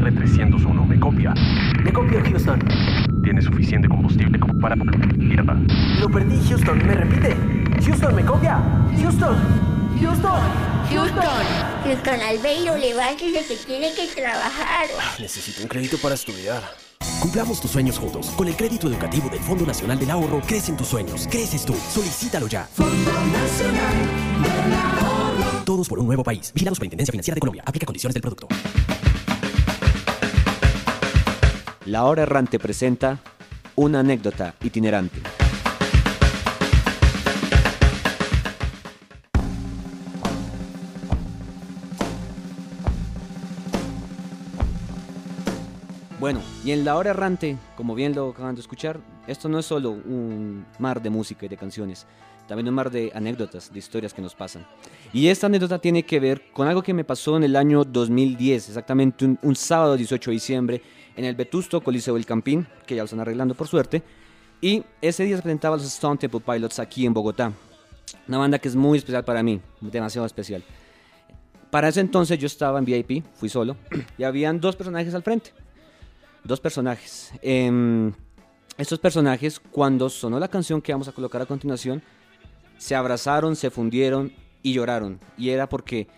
L301. 0.00 0.86
Me 0.86 0.98
copia. 0.98 1.34
Me 1.84 1.92
copia, 1.92 2.22
Houston. 2.22 2.60
Tiene 3.22 3.42
suficiente 3.42 3.88
combustible 3.88 4.38
como 4.38 4.58
para 4.58 4.76
mierda. 4.76 5.54
Lo 6.00 6.08
perdí, 6.08 6.40
Houston. 6.48 6.78
Me 6.86 6.94
repite. 6.94 7.36
Houston, 7.84 8.14
me 8.14 8.24
copia. 8.24 8.58
Houston. 8.98 9.36
Houston. 10.00 10.40
Houston. 10.90 11.80
Houston 11.84 12.20
Albeiro, 12.20 12.76
levántese 12.76 13.46
que 13.46 13.56
tiene 13.64 13.92
que 13.94 14.08
trabajar. 14.08 14.86
Ah, 15.00 15.14
necesito 15.18 15.62
un 15.62 15.68
crédito 15.68 15.98
para 15.98 16.14
estudiar. 16.14 16.62
Cumplamos 17.20 17.60
tus 17.60 17.70
sueños 17.70 17.98
juntos. 17.98 18.30
Con 18.30 18.48
el 18.48 18.56
crédito 18.56 18.88
educativo 18.88 19.28
del 19.28 19.40
Fondo 19.40 19.66
Nacional 19.66 19.98
del 19.98 20.10
Ahorro, 20.10 20.40
crecen 20.40 20.76
tus 20.76 20.88
sueños. 20.88 21.28
Creces 21.30 21.64
tú. 21.64 21.74
Solicítalo 21.74 22.48
ya. 22.48 22.64
Fondo 22.64 23.12
Nacional 23.32 23.94
del 24.42 24.72
Ahorro. 24.72 25.64
Todos 25.64 25.88
por 25.88 25.98
un 25.98 26.06
nuevo 26.06 26.24
país. 26.24 26.50
Vigila 26.54 26.72
la 26.76 26.84
intendencia 26.84 27.12
Financiera 27.12 27.34
de 27.34 27.40
Colombia. 27.40 27.62
Aplica 27.66 27.86
condiciones 27.86 28.14
del 28.14 28.22
producto. 28.22 28.48
La 31.86 32.04
hora 32.04 32.24
errante 32.24 32.58
presenta 32.58 33.18
una 33.74 34.00
anécdota 34.00 34.54
itinerante. 34.62 35.22
Bueno, 46.18 46.42
y 46.62 46.72
en 46.72 46.84
la 46.84 46.98
hora 46.98 47.10
errante, 47.10 47.56
como 47.78 47.94
bien 47.94 48.14
lo 48.14 48.28
acaban 48.28 48.54
de 48.54 48.60
escuchar, 48.60 49.00
esto 49.26 49.48
no 49.48 49.58
es 49.58 49.64
solo 49.64 49.92
un 49.92 50.66
mar 50.78 51.00
de 51.00 51.08
música 51.08 51.46
y 51.46 51.48
de 51.48 51.56
canciones, 51.56 52.06
también 52.46 52.68
un 52.68 52.74
mar 52.74 52.90
de 52.90 53.10
anécdotas, 53.14 53.72
de 53.72 53.78
historias 53.78 54.12
que 54.12 54.20
nos 54.20 54.34
pasan. 54.34 54.66
Y 55.14 55.28
esta 55.28 55.46
anécdota 55.46 55.78
tiene 55.78 56.02
que 56.02 56.20
ver 56.20 56.52
con 56.52 56.68
algo 56.68 56.82
que 56.82 56.92
me 56.92 57.04
pasó 57.04 57.38
en 57.38 57.44
el 57.44 57.56
año 57.56 57.84
2010, 57.84 58.68
exactamente 58.68 59.24
un, 59.24 59.38
un 59.40 59.56
sábado 59.56 59.96
18 59.96 60.30
de 60.30 60.34
diciembre, 60.34 60.82
en 61.20 61.26
el 61.26 61.34
Vetusto 61.34 61.82
Coliseo 61.82 62.14
del 62.14 62.24
Campín, 62.24 62.66
que 62.86 62.94
ya 62.94 63.02
lo 63.02 63.04
están 63.04 63.20
arreglando 63.20 63.54
por 63.54 63.68
suerte. 63.68 64.02
Y 64.62 64.82
ese 65.02 65.24
día 65.24 65.36
se 65.36 65.42
presentaba 65.42 65.76
los 65.76 65.84
Stone 65.84 66.16
Temple 66.16 66.40
Pilots 66.40 66.78
aquí 66.78 67.04
en 67.04 67.12
Bogotá. 67.12 67.52
Una 68.26 68.38
banda 68.38 68.58
que 68.58 68.68
es 68.68 68.74
muy 68.74 68.96
especial 68.96 69.22
para 69.22 69.42
mí, 69.42 69.60
demasiado 69.82 70.26
especial. 70.26 70.64
Para 71.70 71.88
ese 71.88 72.00
entonces 72.00 72.38
yo 72.38 72.46
estaba 72.46 72.78
en 72.78 72.86
VIP, 72.86 73.22
fui 73.34 73.50
solo, 73.50 73.76
y 74.18 74.24
habían 74.24 74.62
dos 74.62 74.76
personajes 74.76 75.14
al 75.14 75.22
frente. 75.22 75.52
Dos 76.42 76.58
personajes. 76.58 77.32
Em, 77.42 78.14
estos 78.78 78.98
personajes, 78.98 79.60
cuando 79.60 80.08
sonó 80.08 80.40
la 80.40 80.48
canción 80.48 80.80
que 80.80 80.92
vamos 80.92 81.08
a 81.08 81.12
colocar 81.12 81.42
a 81.42 81.46
continuación, 81.46 82.02
se 82.78 82.94
abrazaron, 82.94 83.56
se 83.56 83.70
fundieron 83.70 84.32
y 84.62 84.72
lloraron. 84.72 85.20
Y 85.36 85.50
era 85.50 85.68
porque 85.68 86.08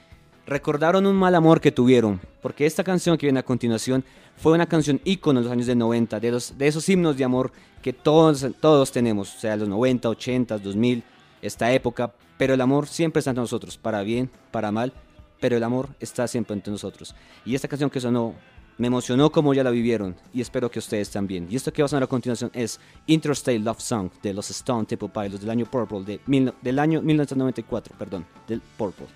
recordaron 0.47 1.07
un 1.07 1.17
mal 1.17 1.35
amor 1.35 1.61
que 1.61 1.73
tuvieron, 1.73 2.21
porque 2.41 2.67
esta 2.67 2.85
canción 2.85 3.17
que 3.17 3.27
viene 3.27 3.41
a 3.41 3.45
continuación 3.45 4.05
fue 4.37 4.53
una 4.53 4.67
canción 4.67 5.01
ícono 5.05 5.39
en 5.41 5.45
los 5.45 5.53
años 5.53 5.67
de 5.67 5.75
90, 5.77 6.19
de, 6.21 6.31
los, 6.33 6.59
de 6.59 6.67
esos 6.69 6.89
himnos 6.89 7.17
de 7.17 7.25
amor 7.25 7.53
que 7.83 7.93
todos, 7.93 8.47
todos 8.61 8.91
tenemos, 8.93 9.35
o 9.37 9.39
sea, 9.39 9.57
los 9.57 9.69
90, 9.69 10.09
80, 10.09 10.59
2000, 10.59 11.03
esta 11.43 11.73
época, 11.73 12.13
pero 12.39 12.55
el 12.55 12.61
amor 12.61 12.87
siempre 12.87 13.21
está 13.21 13.31
entre 13.31 13.43
nosotros, 13.43 13.77
para 13.77 14.03
bien, 14.03 14.31
para 14.51 14.73
mal, 14.73 14.93
pero 15.41 15.57
el 15.57 15.63
amor 15.65 15.89
está 16.01 16.27
siempre 16.29 16.55
entre 16.55 16.73
nosotros. 16.73 17.15
Y 17.45 17.55
esta 17.55 17.69
canción 17.69 17.91
que 17.91 18.01
sonó 18.01 18.35
me 18.79 18.87
emocionó 18.87 19.31
como 19.31 19.53
ya 19.55 19.63
la 19.63 19.71
vivieron 19.71 20.17
y 20.33 20.41
espero 20.41 20.71
que 20.71 20.79
ustedes 20.79 21.11
también. 21.11 21.47
Y 21.51 21.57
esto 21.57 21.73
que 21.73 21.83
va 21.83 21.87
a 21.87 21.89
sonar 21.89 22.05
a 22.05 22.07
continuación 22.07 22.51
es 22.55 22.81
Interstate 23.07 23.59
Love 23.59 23.81
Song 23.81 24.11
de 24.23 24.33
los 24.35 24.51
Stone 24.51 24.87
Temple 24.87 25.11
Pilots 25.13 25.41
del 25.41 25.51
año 25.51 25.67
Purple, 25.67 26.05
de 26.05 26.21
mil- 26.27 26.55
del 26.63 26.79
año 26.79 27.03
1994, 27.03 27.95
perdón, 27.99 28.25
del 28.49 28.61
Purple. 28.79 29.07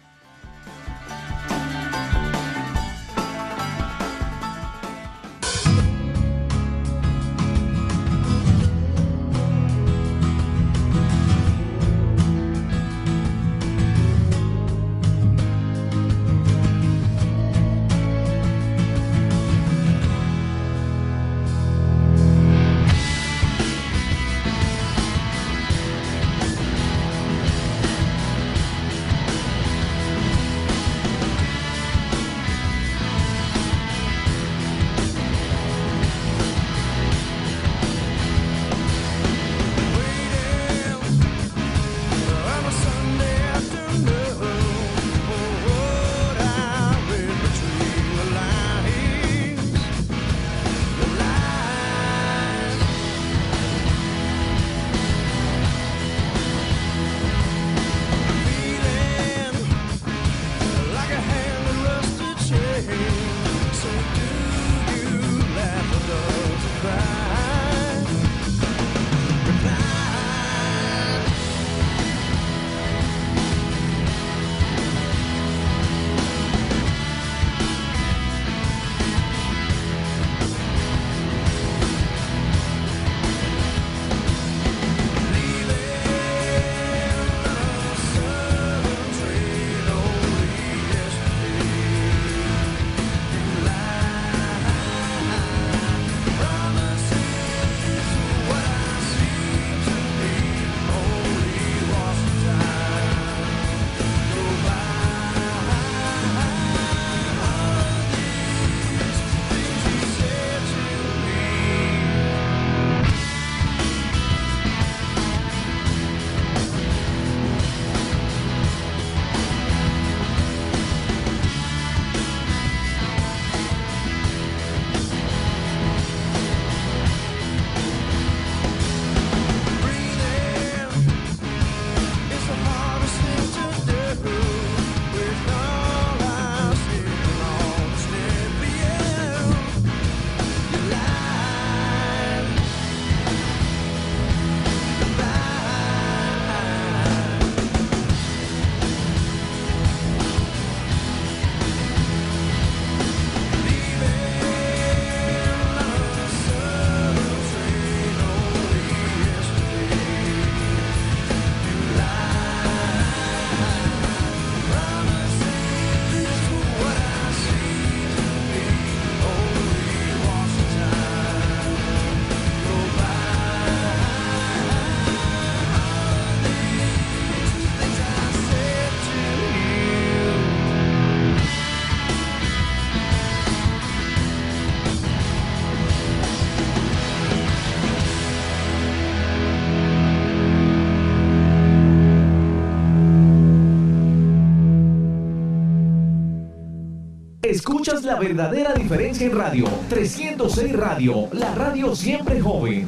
La 198.07 198.15
verdadera 198.15 198.73
diferencia 198.73 199.27
en 199.27 199.37
radio. 199.37 199.65
306 199.89 200.73
Radio, 200.77 201.29
la 201.33 201.53
radio 201.57 201.95
siempre 201.97 202.41
joven. 202.41 202.87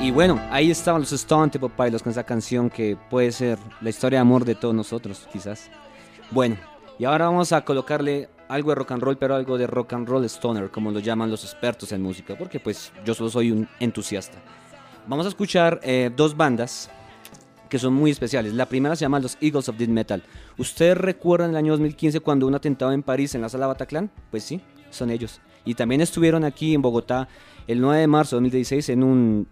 Y 0.00 0.10
bueno, 0.10 0.40
ahí 0.50 0.72
estaban 0.72 1.02
los 1.02 1.12
Stone 1.12 1.50
Temple 1.50 1.70
Pilots 1.76 2.02
con 2.02 2.10
esa 2.10 2.24
canción 2.24 2.68
que 2.68 2.96
puede 3.08 3.30
ser 3.30 3.56
la 3.80 3.90
historia 3.90 4.18
de 4.18 4.22
amor 4.22 4.44
de 4.44 4.56
todos 4.56 4.74
nosotros, 4.74 5.28
quizás. 5.32 5.70
Bueno, 6.32 6.56
y 6.98 7.04
ahora 7.04 7.26
vamos 7.26 7.52
a 7.52 7.64
colocarle 7.64 8.28
algo 8.48 8.70
de 8.70 8.74
rock 8.74 8.90
and 8.92 9.02
roll, 9.02 9.16
pero 9.16 9.36
algo 9.36 9.58
de 9.58 9.68
rock 9.68 9.92
and 9.92 10.08
roll 10.08 10.24
stoner, 10.24 10.70
como 10.70 10.90
lo 10.90 10.98
llaman 10.98 11.30
los 11.30 11.44
expertos 11.44 11.92
en 11.92 12.02
música, 12.02 12.34
porque 12.36 12.58
pues 12.58 12.92
yo 13.04 13.14
solo 13.14 13.30
soy 13.30 13.52
un 13.52 13.68
entusiasta. 13.78 14.38
Vamos 15.06 15.24
a 15.24 15.28
escuchar 15.28 15.78
eh, 15.84 16.10
dos 16.14 16.36
bandas 16.36 16.90
que 17.68 17.78
son 17.78 17.94
muy 17.94 18.10
especiales. 18.10 18.54
La 18.54 18.66
primera 18.66 18.96
se 18.96 19.02
llama 19.02 19.20
los 19.20 19.36
Eagles 19.40 19.68
of 19.68 19.76
Death 19.76 19.88
Metal. 19.88 20.22
¿Ustedes 20.56 20.96
recuerdan 20.96 21.50
el 21.50 21.56
año 21.56 21.72
2015 21.72 22.20
cuando 22.20 22.46
un 22.46 22.54
atentado 22.54 22.92
en 22.92 23.02
París 23.02 23.34
en 23.34 23.42
la 23.42 23.48
sala 23.48 23.66
Bataclan? 23.66 24.10
Pues 24.30 24.44
sí, 24.44 24.60
son 24.90 25.10
ellos. 25.10 25.40
Y 25.64 25.74
también 25.74 26.00
estuvieron 26.00 26.44
aquí 26.44 26.74
en 26.74 26.82
Bogotá 26.82 27.28
el 27.66 27.80
9 27.80 28.00
de 28.00 28.06
marzo 28.06 28.36
de 28.36 28.40
2016 28.40 28.88
en 28.88 29.02
un 29.02 29.48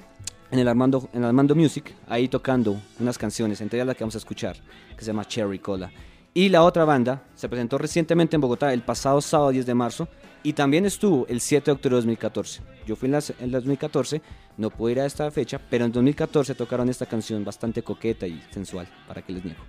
en 0.50 0.60
el 0.60 0.68
Armando 0.68 1.08
en 1.12 1.24
Armando 1.24 1.54
Music, 1.56 1.92
ahí 2.08 2.28
tocando 2.28 2.80
unas 3.00 3.18
canciones, 3.18 3.60
entre 3.60 3.78
ellas 3.78 3.88
la 3.88 3.94
que 3.94 4.04
vamos 4.04 4.14
a 4.14 4.18
escuchar, 4.18 4.56
que 4.96 5.00
se 5.00 5.08
llama 5.08 5.24
Cherry 5.24 5.58
Cola. 5.58 5.90
Y 6.32 6.50
la 6.50 6.62
otra 6.62 6.84
banda 6.84 7.24
se 7.34 7.48
presentó 7.48 7.78
recientemente 7.78 8.36
en 8.36 8.42
Bogotá 8.42 8.72
el 8.72 8.82
pasado 8.82 9.20
sábado 9.20 9.50
10 9.50 9.66
de 9.66 9.74
marzo 9.74 10.08
y 10.42 10.52
también 10.52 10.86
estuvo 10.86 11.26
el 11.28 11.40
7 11.40 11.64
de 11.64 11.72
octubre 11.72 11.94
de 11.94 11.96
2014. 11.96 12.75
Yo 12.86 12.96
fui 12.96 13.06
en, 13.06 13.12
las- 13.12 13.30
en 13.30 13.36
el 13.46 13.50
2014, 13.50 14.22
no 14.56 14.70
pude 14.70 14.92
ir 14.92 15.00
a 15.00 15.06
esta 15.06 15.30
fecha, 15.30 15.60
pero 15.68 15.84
en 15.84 15.92
2014 15.92 16.54
tocaron 16.54 16.88
esta 16.88 17.04
canción 17.06 17.44
bastante 17.44 17.82
coqueta 17.82 18.26
y 18.26 18.40
sensual, 18.50 18.88
para 19.08 19.22
que 19.22 19.32
les 19.32 19.44
niego. 19.44 19.60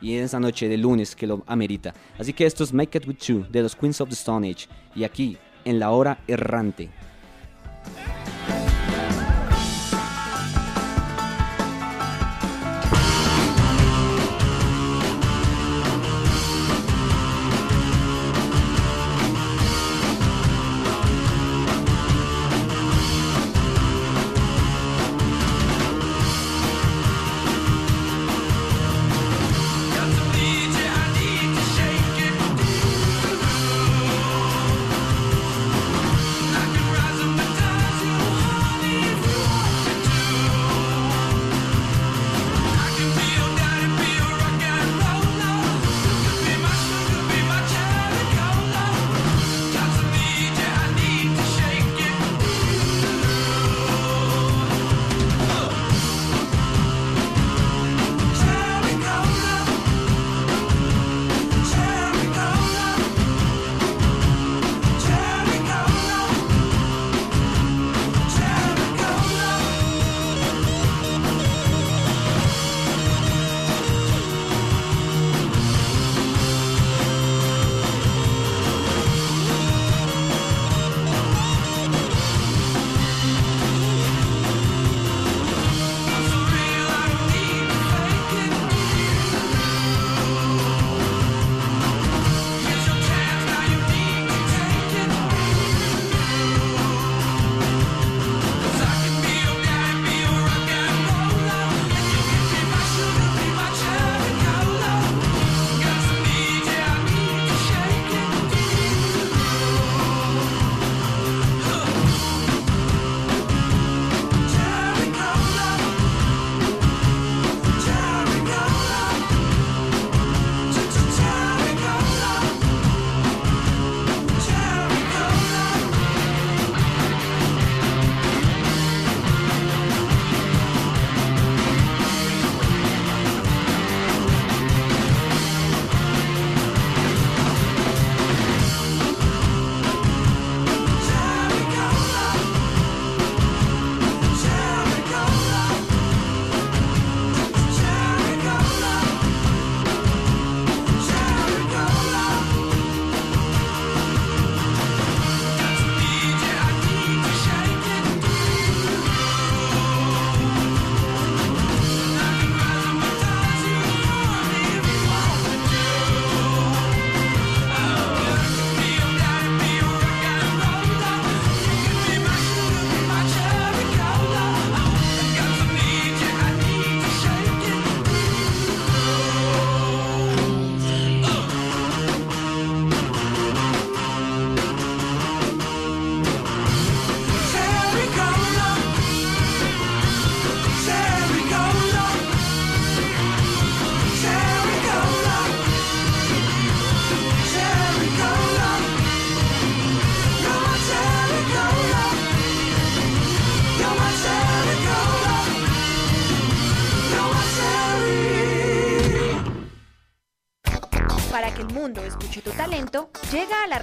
Y 0.00 0.16
en 0.16 0.24
esa 0.24 0.38
noche 0.38 0.68
de 0.68 0.76
lunes 0.76 1.16
que 1.16 1.26
lo 1.26 1.42
amerita. 1.46 1.92
Así 2.18 2.32
que 2.32 2.46
esto 2.46 2.62
es 2.62 2.72
Make 2.72 2.98
It 2.98 3.08
With 3.08 3.16
You 3.26 3.46
de 3.50 3.62
los 3.62 3.74
Queens 3.74 4.00
of 4.00 4.08
the 4.10 4.14
Stone 4.14 4.48
Age. 4.48 4.68
Y 4.94 5.02
aquí, 5.04 5.36
en 5.64 5.78
la 5.80 5.90
hora 5.90 6.22
errante. 6.28 6.88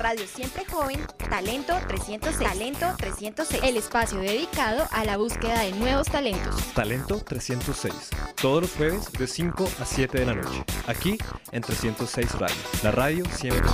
Radio 0.05 0.27
siempre 0.27 0.63
joven 0.65 0.99
Talento 1.31 1.73
306. 1.87 2.37
Talento 2.37 2.85
306. 2.95 3.63
El 3.63 3.75
espacio 3.75 4.19
dedicado 4.19 4.87
a 4.91 5.03
la 5.03 5.17
búsqueda 5.17 5.61
de 5.61 5.71
nuevos 5.71 6.05
talentos. 6.05 6.55
Talento 6.75 7.17
306. 7.25 8.11
Todos 8.39 8.61
los 8.61 8.71
jueves 8.73 9.11
de 9.13 9.25
5 9.25 9.67
a 9.81 9.85
7 9.85 10.19
de 10.19 10.25
la 10.27 10.35
noche. 10.35 10.63
Aquí 10.85 11.17
en 11.51 11.63
306 11.63 12.33
Radio. 12.33 12.55
La 12.83 12.91
radio 12.91 13.25
siempre 13.31 13.67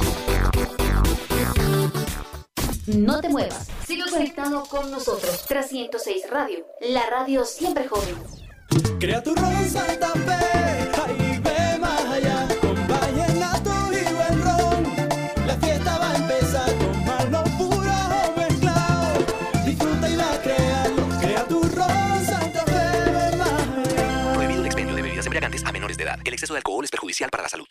No 2.88 3.20
te 3.20 3.28
muevas. 3.28 3.68
Sigue 3.86 4.10
conectado 4.10 4.64
con 4.68 4.90
nosotros. 4.90 5.46
306 5.50 6.30
Radio. 6.30 6.66
La 6.80 7.10
radio 7.10 7.44
siempre 7.44 7.90
joven. 7.90 8.16
Crea 9.02 9.22
tu 9.22 9.36
ron 9.36 9.70
Santa 9.70 10.14
Fe, 10.14 10.61
El 26.24 26.34
exceso 26.34 26.54
de 26.54 26.60
alcohol 26.60 26.84
es 26.86 26.92
perjudicial 26.92 27.30
para 27.30 27.44
la 27.44 27.50
salud. 27.50 27.68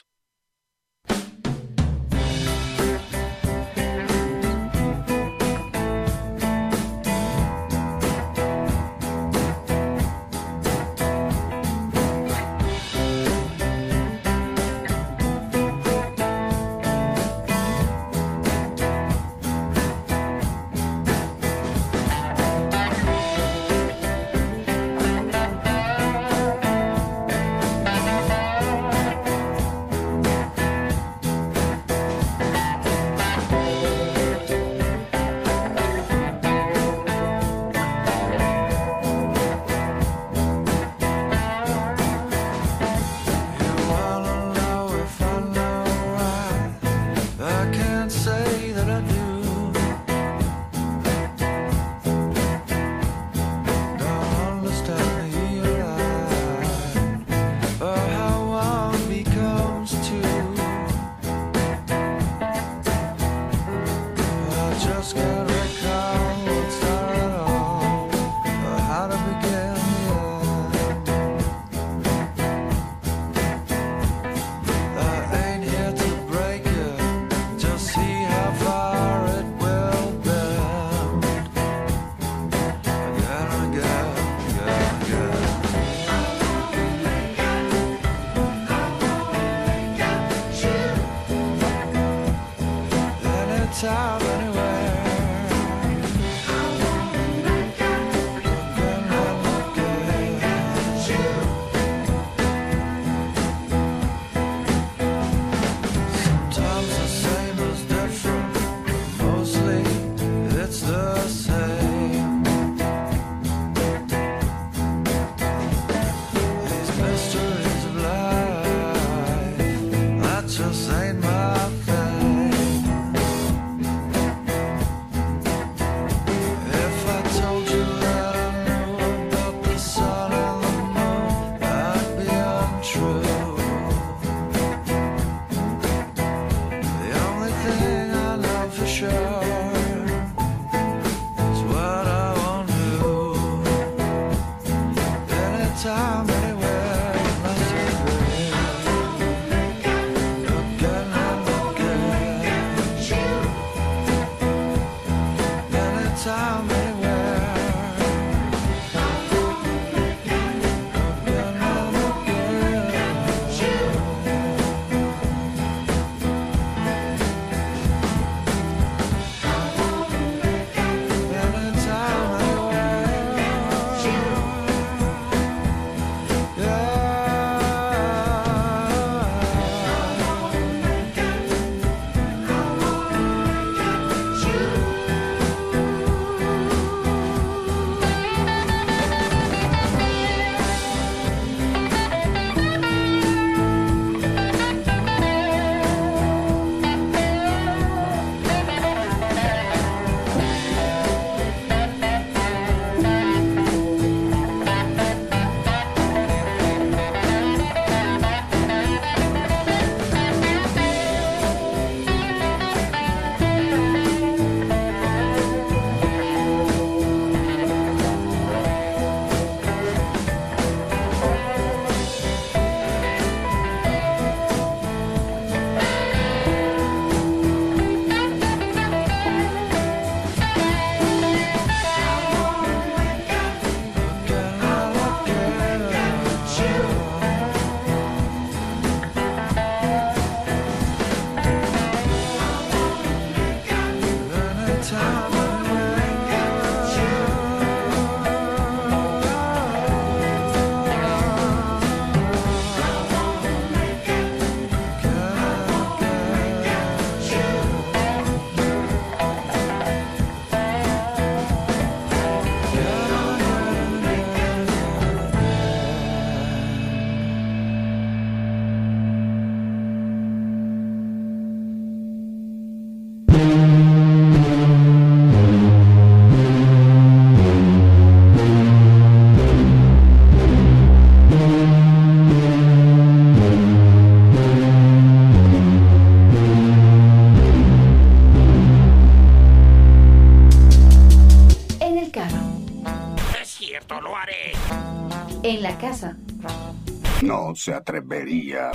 Se 297.61 297.75
atrevería. 297.75 298.73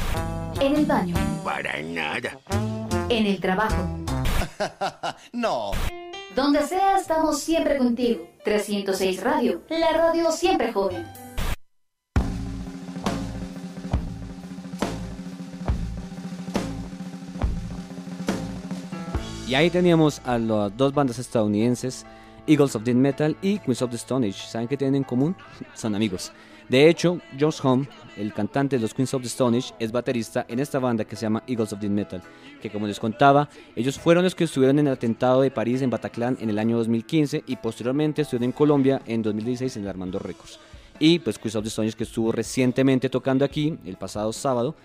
en 0.62 0.76
el 0.76 0.86
baño, 0.86 1.16
Para 1.44 1.82
nada. 1.82 2.38
en 3.10 3.26
el 3.26 3.42
trabajo. 3.42 3.84
no. 5.34 5.72
Donde 6.36 6.62
sea, 6.68 7.00
estamos 7.00 7.40
siempre 7.40 7.80
contigo. 7.80 8.28
306 8.44 9.24
Radio, 9.24 9.64
la 9.70 9.92
radio 9.92 10.32
siempre 10.32 10.72
joven. 10.72 11.04
Y 19.48 19.56
ahí 19.56 19.72
teníamos 19.72 20.22
a 20.26 20.38
las 20.38 20.78
dos 20.78 20.94
bandas 20.94 21.18
estadounidenses, 21.18 22.06
Eagles 22.46 22.76
of 22.76 22.84
Death 22.84 22.96
Metal 22.96 23.36
y 23.42 23.58
Queens 23.58 23.82
of 23.82 23.90
the 23.90 23.96
Stone 23.96 24.28
Age. 24.28 24.48
¿Saben 24.48 24.68
qué 24.68 24.78
tienen 24.78 24.98
en 24.98 25.04
común? 25.04 25.36
Son 25.74 25.96
amigos. 25.96 26.32
De 26.70 26.90
hecho, 26.90 27.20
Josh 27.40 27.60
Home, 27.64 27.88
el 28.18 28.34
cantante 28.34 28.78
de 28.78 28.82
los 28.82 28.94
Queens 28.94 29.14
of 29.14 29.22
the 29.22 29.28
Stone 29.28 29.58
Age, 29.58 29.74
es 29.78 29.92
baterista 29.92 30.46
en 30.50 30.60
esta 30.60 30.80
banda 30.80 31.06
que 31.06 31.16
se 31.16 31.22
llama 31.22 31.44
Eagles 31.46 31.74
of 31.74 31.80
Death 31.80 31.92
Metal, 31.92 32.22
que 32.60 32.72
como 32.72 32.88
les 32.88 33.00
contaba, 33.00 33.50
ellos 33.76 34.00
fueron 34.00 34.24
los 34.24 34.34
que 34.34 34.46
estuvieron 34.46 34.80
en 34.80 34.88
el 34.88 34.94
atentado 34.94 35.42
de 35.42 35.52
París 35.52 35.84
en 35.84 35.92
Bataclan 35.92 36.38
en 36.42 36.50
el 36.50 36.58
año 36.58 36.78
2015 36.78 37.44
y 37.46 37.56
posteriormente 37.58 38.24
estuvieron 38.24 38.46
en 38.46 38.52
Colombia 38.52 39.02
en 39.06 39.22
2016 39.22 39.78
en 39.78 39.84
el 39.84 39.90
Armando 39.90 40.18
Records. 40.18 40.60
Y 40.98 41.20
pues 41.20 41.38
Queens 41.38 41.56
of 41.56 41.64
the 41.64 41.70
Stone 41.70 41.88
Age 41.88 41.98
que 41.98 42.04
estuvo 42.06 42.32
recientemente 42.32 43.10
tocando 43.10 43.46
aquí 43.46 43.78
el 43.86 43.98
pasado 43.98 44.34
sábado 44.34 44.76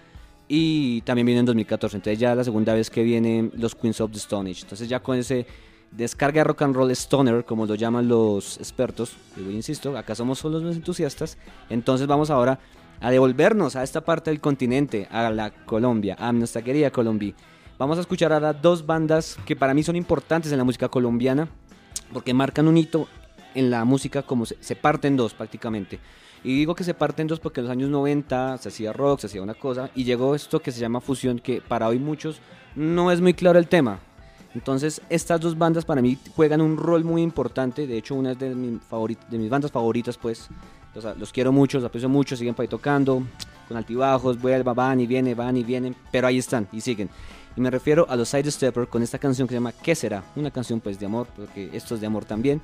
y 0.49 1.01
también 1.03 1.25
viene 1.25 1.41
en 1.41 1.47
2014. 1.47 1.97
Entonces 1.97 2.19
ya 2.19 2.35
la 2.35 2.45
segunda 2.45 2.75
vez 2.75 2.91
que 2.91 3.03
vienen 3.05 3.53
los 3.55 3.75
Queens 3.75 4.01
of 4.01 4.11
the 4.11 4.19
Stone 4.19 4.51
Age. 4.51 4.63
Entonces 4.63 4.89
ya 4.89 5.01
con 5.01 5.17
ese 5.17 5.47
descarga 5.91 6.41
de 6.41 6.45
rock 6.45 6.63
and 6.63 6.75
roll 6.75 6.91
stoner, 6.93 7.45
como 7.45 7.67
lo 7.67 7.75
llaman 7.75 8.09
los 8.09 8.59
expertos, 8.59 9.17
y 9.37 9.45
yo 9.45 9.51
insisto, 9.51 9.97
acá 9.97 10.15
somos 10.15 10.39
solo 10.39 10.61
los 10.61 10.77
entusiastas. 10.77 11.37
Entonces 11.69 12.07
vamos 12.07 12.31
ahora 12.31 12.59
a 13.01 13.11
devolvernos 13.11 13.77
a 13.77 13.83
esta 13.83 14.03
parte 14.03 14.31
del 14.31 14.41
continente, 14.41 15.09
a 15.11 15.31
la 15.31 15.51
Colombia, 15.51 16.17
a 16.19 16.33
nuestra 16.33 16.63
querida 16.63 16.91
Colombia. 16.91 17.35
Vamos 17.79 17.99
a 17.99 18.03
escuchar 18.03 18.33
ahora 18.33 18.53
dos 18.53 18.85
bandas 18.85 19.39
que 19.47 19.57
para 19.57 19.75
mí 19.75 19.83
son 19.83 19.97
importantes 19.97 20.53
en 20.53 20.59
la 20.59 20.65
música 20.65 20.89
colombiana, 20.89 21.49
porque 22.13 22.35
marcan 22.35 22.69
un 22.69 22.77
hito 22.77 23.09
en 23.55 23.71
la 23.71 23.85
música 23.85 24.23
como 24.23 24.47
se, 24.47 24.57
se 24.61 24.77
parten 24.77 25.17
dos 25.17 25.35
prácticamente. 25.35 25.99
Y 26.43 26.57
digo 26.57 26.75
que 26.75 26.85
se 26.85 26.95
parten 26.95 27.27
dos 27.27 27.41
porque 27.41 27.61
en 27.61 27.67
los 27.67 27.73
años 27.73 27.91
90 27.91 28.59
se 28.59 28.69
hacía 28.69 28.93
rock, 28.93 29.21
se 29.21 29.27
hacía 29.27 29.43
una 29.43 29.55
cosa, 29.55 29.91
y 29.95 30.05
llegó 30.05 30.35
esto 30.35 30.61
que 30.61 30.73
se 30.73 30.81
llama 30.81 31.01
fusión, 31.01 31.39
que 31.39 31.61
para 31.61 31.89
hoy 31.89 31.99
muchos 31.99 32.41
no 32.77 33.11
es 33.11 33.21
muy 33.21 33.35
claro 33.35 33.59
el 33.59 33.67
tema. 33.67 34.01
Entonces, 34.55 35.01
estas 35.09 35.41
dos 35.41 35.57
bandas 35.57 35.85
para 35.85 36.03
mí 36.03 36.19
juegan 36.35 36.61
un 36.61 36.77
rol 36.77 37.05
muy 37.05 37.23
importante. 37.23 37.87
De 37.87 37.97
hecho, 37.97 38.15
una 38.17 38.33
es 38.33 38.39
de, 38.39 38.55
mi 38.55 38.79
favorit- 38.91 39.27
de 39.29 39.39
mis 39.39 39.49
bandas 39.51 39.71
favoritas, 39.71 40.17
pues. 40.17 40.49
Sea, 41.01 41.15
los 41.15 41.33
quiero 41.33 41.53
mucho, 41.53 41.79
los 41.79 41.87
aprecio 41.87 42.09
mucho, 42.09 42.37
siguen 42.37 42.53
por 42.55 42.65
ahí 42.65 42.69
tocando, 42.69 43.23
con 43.69 43.77
altibajos, 43.77 44.41
vuelva, 44.41 44.75
van 44.75 44.99
y 45.01 45.07
viene, 45.07 45.37
van 45.37 45.57
y 45.57 45.63
vienen, 45.63 45.95
pero 46.11 46.27
ahí 46.27 46.39
están 46.39 46.67
y 46.73 46.81
siguen. 46.81 47.09
Y 47.57 47.61
me 47.61 47.71
refiero 47.71 48.07
a 48.09 48.17
los 48.17 48.29
Sidestepper 48.29 48.89
con 48.89 49.01
esta 49.03 49.19
canción 49.19 49.47
que 49.47 49.53
se 49.53 49.57
llama 49.59 49.71
¿Qué 49.73 49.95
será? 49.95 50.25
Una 50.35 50.51
canción 50.51 50.81
pues 50.81 50.99
de 50.99 51.07
amor, 51.07 51.29
porque 51.37 51.71
esto 51.73 51.95
es 51.95 52.01
de 52.01 52.09
amor 52.09 52.25
también. 52.25 52.61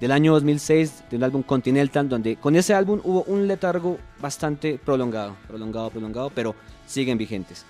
Del 0.00 0.10
año 0.10 0.32
2006, 0.32 1.04
del 1.10 1.22
álbum 1.22 1.42
Continental, 1.44 2.08
donde 2.08 2.34
con 2.36 2.56
ese 2.56 2.74
álbum 2.74 3.00
hubo 3.04 3.22
un 3.24 3.46
letargo 3.46 3.98
bastante 4.20 4.76
prolongado, 4.84 5.36
prolongado, 5.46 5.90
prolongado, 5.90 6.30
pero 6.34 6.56
siguen 6.86 7.16
vigentes. 7.16 7.64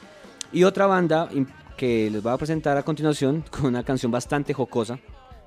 Y 0.53 0.65
otra 0.65 0.87
banda 0.87 1.29
que 1.79 2.11
les 2.11 2.23
voy 2.23 2.33
a 2.33 2.37
presentar 2.37 2.77
a 2.77 2.83
continuación 2.83 3.43
con 3.51 3.67
una 3.67 3.83
canción 3.83 4.13
bastante 4.13 4.53
jocosa, 4.53 4.99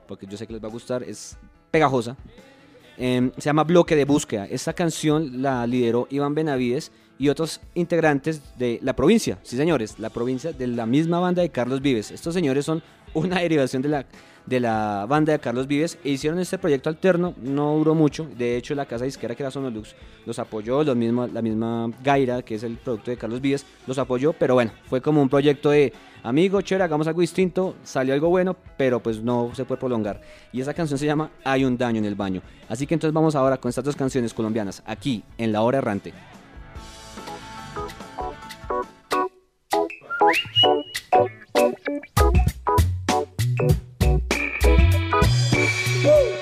porque 0.07 0.25
yo 0.25 0.37
sé 0.37 0.47
que 0.47 0.53
les 0.53 0.63
va 0.63 0.69
a 0.69 0.71
gustar, 0.71 1.03
es 1.03 1.37
pegajosa. 1.69 2.17
Em, 2.97 3.31
se 3.37 3.41
llama 3.41 3.63
Bloque 3.63 3.95
de 3.95 4.05
Búsqueda. 4.05 4.45
Esta 4.45 4.73
canción 4.73 5.41
la 5.41 5.67
lideró 5.67 6.07
Iván 6.09 6.33
Benavides 6.33 6.91
y 7.17 7.29
otros 7.29 7.61
integrantes 7.75 8.41
de 8.57 8.79
la 8.81 8.95
provincia. 8.95 9.39
Sí, 9.43 9.57
señores, 9.57 9.99
la 9.99 10.09
provincia 10.09 10.53
de 10.53 10.67
la 10.67 10.85
misma 10.85 11.19
banda 11.19 11.41
de 11.41 11.49
Carlos 11.49 11.81
Vives. 11.81 12.11
Estos 12.11 12.33
señores 12.33 12.65
son 12.65 12.81
una 13.13 13.39
derivación 13.39 13.81
de 13.81 13.89
la, 13.89 14.05
de 14.45 14.59
la 14.59 15.05
banda 15.07 15.33
de 15.33 15.39
Carlos 15.39 15.67
Vives 15.67 15.97
e 16.03 16.09
hicieron 16.09 16.39
este 16.39 16.57
proyecto 16.57 16.89
alterno. 16.89 17.33
No 17.41 17.75
duró 17.75 17.93
mucho. 17.93 18.27
De 18.37 18.55
hecho, 18.55 18.73
la 18.75 18.85
casa 18.85 19.05
disquera 19.05 19.35
que 19.35 19.43
era 19.43 19.51
Sonolux 19.51 19.95
los 20.25 20.39
apoyó. 20.39 20.83
Los 20.83 20.95
mismo, 20.95 21.27
la 21.27 21.41
misma 21.41 21.91
Gaira, 22.03 22.41
que 22.41 22.55
es 22.55 22.63
el 22.63 22.77
producto 22.77 23.11
de 23.11 23.17
Carlos 23.17 23.41
Vives, 23.41 23.65
los 23.87 23.97
apoyó. 23.97 24.33
Pero 24.33 24.53
bueno, 24.53 24.71
fue 24.85 25.01
como 25.01 25.21
un 25.21 25.29
proyecto 25.29 25.71
de 25.71 25.93
amigo, 26.23 26.61
chévere, 26.61 26.83
hagamos 26.83 27.07
algo 27.07 27.21
distinto. 27.21 27.75
Salió 27.83 28.13
algo 28.13 28.29
bueno, 28.29 28.55
pero 28.77 28.99
pues 28.99 29.21
no 29.21 29.51
se 29.53 29.65
puede 29.65 29.79
prolongar. 29.79 30.21
Y 30.51 30.61
esa 30.61 30.73
canción 30.73 30.97
se 30.97 31.05
llama 31.05 31.31
Hay 31.43 31.65
un 31.65 31.77
daño 31.77 31.99
en 31.99 32.05
el 32.05 32.15
baño. 32.15 32.41
Así 32.69 32.87
que 32.87 32.93
entonces 32.93 33.13
vamos 33.13 33.35
ahora 33.35 33.57
con 33.57 33.69
estas 33.69 33.83
dos 33.83 33.95
canciones 33.95 34.33
colombianas, 34.33 34.83
aquí 34.85 35.23
en 35.37 35.51
La 35.51 35.61
Hora 35.61 35.79
Errante. 35.79 36.13
¿Qué 46.01 46.40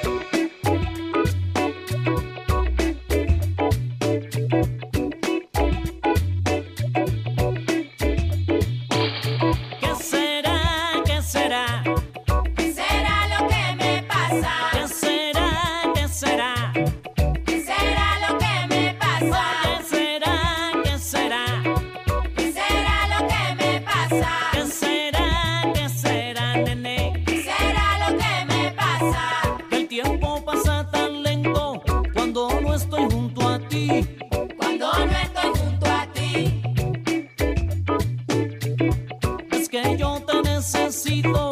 necesito 40.59 41.48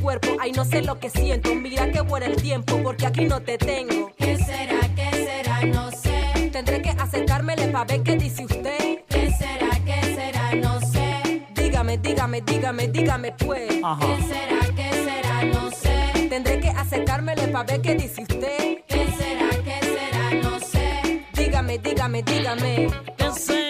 Cuerpo. 0.00 0.36
Ay, 0.40 0.52
no 0.52 0.64
sé 0.64 0.82
lo 0.82 0.98
que 0.98 1.10
siento. 1.10 1.54
Mira 1.54 1.90
que 1.90 2.00
vuela 2.00 2.26
el 2.26 2.36
tiempo, 2.36 2.80
porque 2.82 3.06
aquí 3.06 3.24
no 3.26 3.40
te 3.40 3.58
tengo. 3.58 4.12
¿Qué 4.16 4.36
será? 4.38 4.80
¿Qué 4.94 5.10
será? 5.24 5.62
No 5.66 5.90
sé. 5.90 6.50
Tendré 6.52 6.82
que 6.82 6.90
acercármele 6.90 7.68
para 7.68 7.84
ver 7.84 8.02
qué 8.02 8.16
dice 8.16 8.44
usted. 8.44 9.00
¿Qué 9.08 9.30
será? 9.32 9.70
¿Qué 9.84 10.14
será? 10.14 10.54
No 10.54 10.80
sé. 10.80 11.42
Dígame, 11.54 11.98
dígame, 11.98 12.40
dígame, 12.40 12.88
dígame 12.88 13.32
pues. 13.32 13.68
¿Qué 13.68 14.22
será? 14.28 14.60
¿Qué 14.76 14.90
será? 15.04 15.44
No 15.44 15.70
sé. 15.70 16.28
Tendré 16.28 16.60
que 16.60 16.68
acercármele 16.68 17.48
para 17.48 17.64
ver 17.64 17.80
qué 17.82 17.94
dice 17.94 18.22
usted. 18.22 18.78
¿Qué 18.86 19.06
será? 19.18 19.48
¿Qué 19.64 19.80
será? 19.86 20.42
No 20.42 20.60
sé. 20.60 21.24
Dígame, 21.34 21.78
dígame, 21.78 22.22
dígame. 22.22 22.88
¿Qué 23.16 23.30
será? 23.32 23.61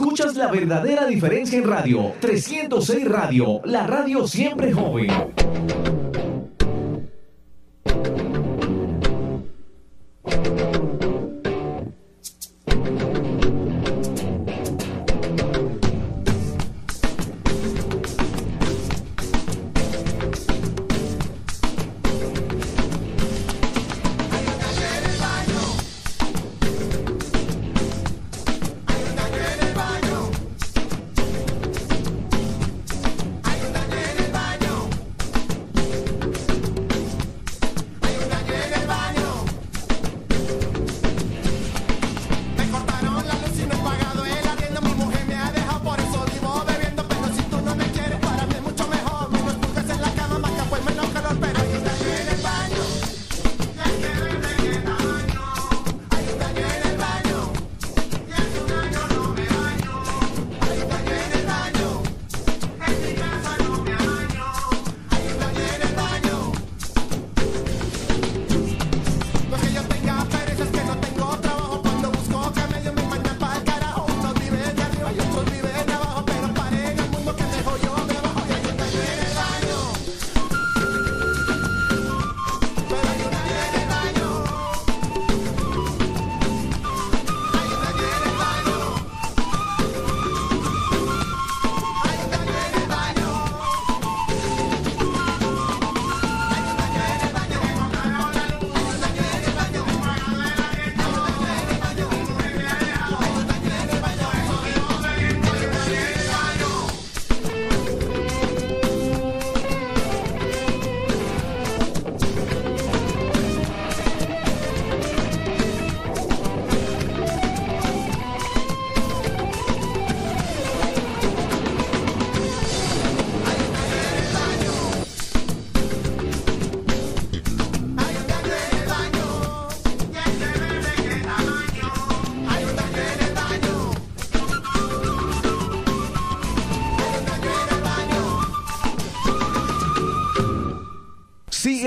Escuchas 0.00 0.36
la 0.36 0.46
verdadera 0.46 1.06
diferencia 1.06 1.58
en 1.58 1.64
radio. 1.64 2.12
306 2.20 3.04
Radio, 3.08 3.60
la 3.64 3.84
radio 3.84 4.28
siempre 4.28 4.72
joven. 4.72 5.37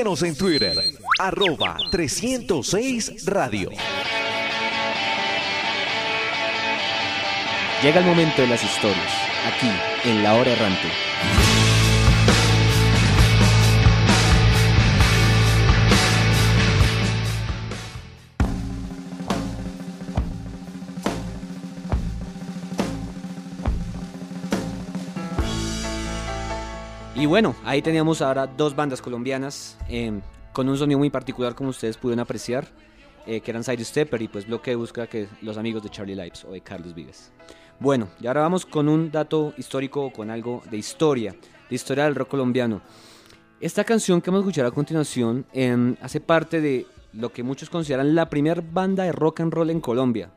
Síguenos 0.02 0.24
en 0.24 0.36
Twitter, 0.36 0.84
arroba 1.20 1.78
306 1.92 3.24
Radio. 3.28 3.70
Llega 7.84 8.00
el 8.00 8.06
momento 8.08 8.42
de 8.42 8.48
las 8.48 8.64
historias, 8.64 9.12
aquí, 9.46 9.70
en 10.10 10.24
La 10.24 10.34
Hora 10.34 10.54
Errante. 10.54 10.88
Y 27.14 27.28
bueno, 27.28 27.56
ahí 27.64 27.84
teníamos 27.84 28.20
ahora 28.24 28.48
dos 28.48 28.76
bandas 28.76 29.00
colombianas 29.00 29.78
eh, 29.92 30.22
con 30.54 30.70
un 30.70 30.78
sonido 30.78 30.98
muy 30.98 31.10
particular 31.10 31.54
como 31.54 31.70
ustedes 31.70 31.98
pudieron 31.98 32.22
apreciar, 32.22 32.68
eh, 33.28 33.42
que 33.42 33.52
eran 33.52 33.64
Side 33.64 33.84
Stepper 33.84 34.22
y 34.22 34.28
pues 34.28 34.48
Bloque 34.48 34.72
de 34.72 34.76
Busca 34.76 35.08
que 35.08 35.28
los 35.42 35.58
amigos 35.58 35.84
de 35.84 35.90
Charlie 35.90 36.16
Lives 36.16 36.46
o 36.46 36.52
de 36.52 36.62
Carlos 36.62 36.96
Vives. 36.96 37.32
Bueno, 37.80 38.10
y 38.20 38.28
ahora 38.28 38.42
vamos 38.42 38.66
con 38.66 38.88
un 38.88 39.12
dato 39.12 39.54
histórico 39.58 40.06
o 40.06 40.14
con 40.14 40.30
algo 40.30 40.64
de 40.70 40.78
historia, 40.78 41.36
de 41.70 41.76
historia 41.76 42.06
del 42.06 42.16
rock 42.16 42.30
colombiano. 42.30 42.82
Esta 43.60 43.84
canción 43.84 44.22
que 44.22 44.32
vamos 44.32 44.42
a 44.42 44.48
escuchar 44.48 44.66
a 44.66 44.72
continuación 44.72 45.46
em, 45.54 45.96
hace 46.02 46.20
parte 46.20 46.62
de 46.62 46.88
lo 47.14 47.32
que 47.32 47.44
muchos 47.44 47.70
consideran 47.70 48.16
la 48.16 48.30
primera 48.30 48.62
banda 48.62 49.04
de 49.04 49.12
rock 49.12 49.42
and 49.42 49.54
roll 49.54 49.70
en 49.70 49.82
Colombia. 49.82 50.32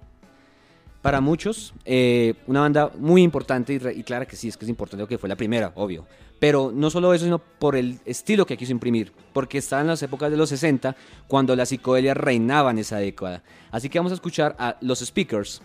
Para 1.05 1.21
muchos, 1.21 1.75
eh, 1.85 2.33
una 2.47 2.61
banda 2.61 2.91
muy 2.99 3.23
importante 3.23 3.75
y, 3.75 3.79
re- 3.79 3.93
y 3.95 4.03
clara 4.05 4.25
que 4.25 4.37
sí, 4.37 4.49
es 4.49 4.57
que 4.57 4.65
es 4.65 4.71
importante 4.71 5.07
que 5.07 5.19
fue 5.19 5.29
la 5.29 5.37
primera, 5.37 5.71
obvio. 5.75 6.07
Pero 6.41 6.73
no 6.75 6.89
solo 6.89 7.13
eso, 7.13 7.27
sino 7.27 7.39
por 7.41 7.77
el 7.77 7.99
estilo 8.07 8.47
que 8.47 8.57
quiso 8.57 8.73
imprimir. 8.73 9.13
Porque 9.35 9.59
estaba 9.59 9.83
en 9.83 9.89
las 9.89 10.03
épocas 10.03 10.31
de 10.31 10.39
los 10.39 10.49
60, 10.49 10.97
cuando 11.29 11.55
la 11.57 11.67
psicodelia 11.67 12.15
reinaba 12.15 12.71
en 12.71 12.79
esa 12.79 12.97
década. 12.97 13.43
Así 13.71 13.91
que 13.91 13.99
vamos 13.99 14.13
a 14.13 14.15
escuchar 14.15 14.57
a 14.59 14.79
Los 14.81 15.01
Speakers 15.01 15.61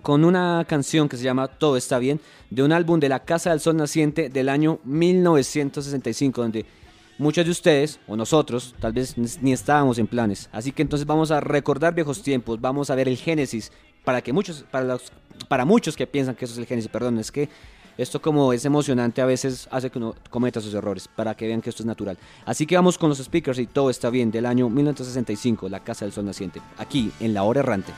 con 0.00 0.24
una 0.24 0.64
canción 0.68 1.08
que 1.08 1.16
se 1.16 1.24
llama 1.24 1.48
Todo 1.48 1.76
está 1.76 1.98
bien, 1.98 2.20
de 2.50 2.62
un 2.62 2.70
álbum 2.70 3.00
de 3.00 3.08
la 3.08 3.24
Casa 3.24 3.50
del 3.50 3.58
Sol 3.58 3.76
Naciente 3.76 4.28
del 4.28 4.48
año 4.48 4.78
1965, 4.84 6.40
donde 6.40 6.66
muchos 7.18 7.44
de 7.44 7.50
ustedes, 7.50 7.98
o 8.06 8.14
nosotros, 8.14 8.76
tal 8.78 8.92
vez 8.92 9.16
ni 9.42 9.52
estábamos 9.52 9.98
en 9.98 10.06
planes. 10.06 10.48
Así 10.52 10.70
que 10.70 10.82
entonces 10.82 11.04
vamos 11.04 11.32
a 11.32 11.40
recordar 11.40 11.96
viejos 11.96 12.22
tiempos, 12.22 12.60
vamos 12.60 12.90
a 12.90 12.94
ver 12.94 13.08
el 13.08 13.16
Génesis, 13.16 13.72
para 14.04 14.22
que 14.22 14.32
muchos, 14.32 14.64
para 14.70 14.84
los, 14.84 15.12
para 15.48 15.64
muchos 15.64 15.96
que 15.96 16.06
piensan 16.06 16.34
que 16.34 16.44
eso 16.44 16.54
es 16.54 16.58
el 16.58 16.66
Génesis, 16.66 16.90
perdón, 16.90 17.18
es 17.18 17.30
que 17.30 17.48
esto 17.98 18.22
como 18.22 18.52
es 18.52 18.64
emocionante 18.64 19.20
a 19.20 19.26
veces 19.26 19.68
hace 19.70 19.90
que 19.90 19.98
uno 19.98 20.14
cometa 20.30 20.60
sus 20.60 20.74
errores, 20.74 21.08
para 21.08 21.34
que 21.34 21.46
vean 21.46 21.60
que 21.60 21.70
esto 21.70 21.82
es 21.82 21.86
natural. 21.86 22.16
Así 22.46 22.66
que 22.66 22.74
vamos 22.74 22.96
con 22.96 23.10
los 23.10 23.18
speakers 23.18 23.58
y 23.58 23.66
todo 23.66 23.90
está 23.90 24.10
bien, 24.10 24.30
del 24.30 24.46
año 24.46 24.68
1965, 24.70 25.68
la 25.68 25.80
Casa 25.80 26.04
del 26.04 26.12
Sol 26.12 26.24
Naciente, 26.24 26.60
aquí 26.78 27.12
en 27.20 27.34
La 27.34 27.42
Hora 27.42 27.60
Errante. 27.60 27.92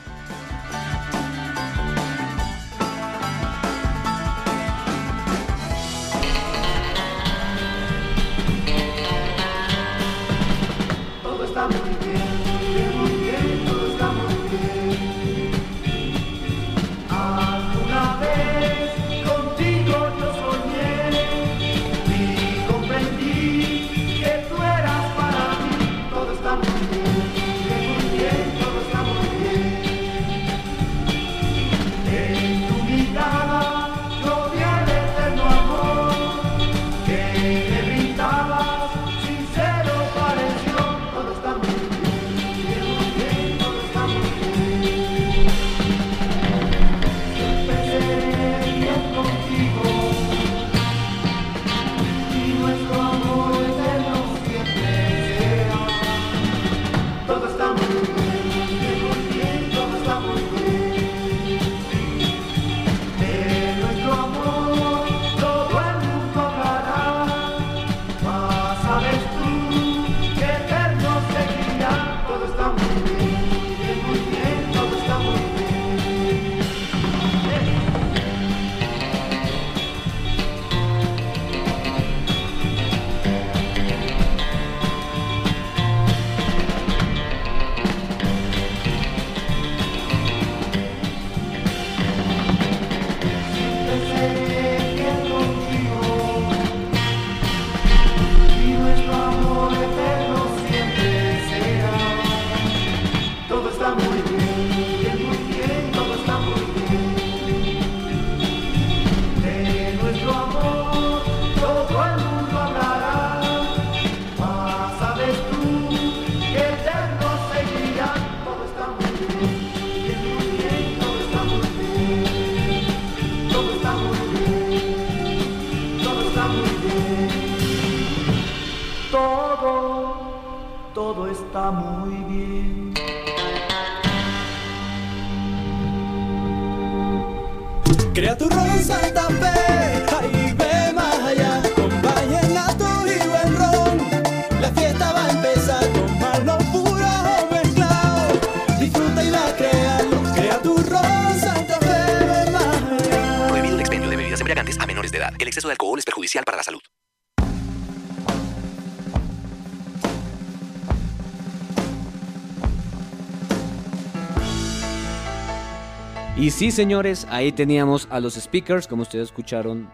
Sí, 166.65 166.71
señores, 166.71 167.27
ahí 167.29 167.51
teníamos 167.51 168.07
a 168.09 168.19
los 168.19 168.33
speakers, 168.33 168.87
como 168.87 169.03
ustedes 169.03 169.25
escucharon, 169.25 169.87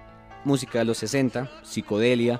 música 0.45 0.79
de 0.79 0.85
los 0.85 0.99
60, 0.99 1.51
psicodelia, 1.63 2.39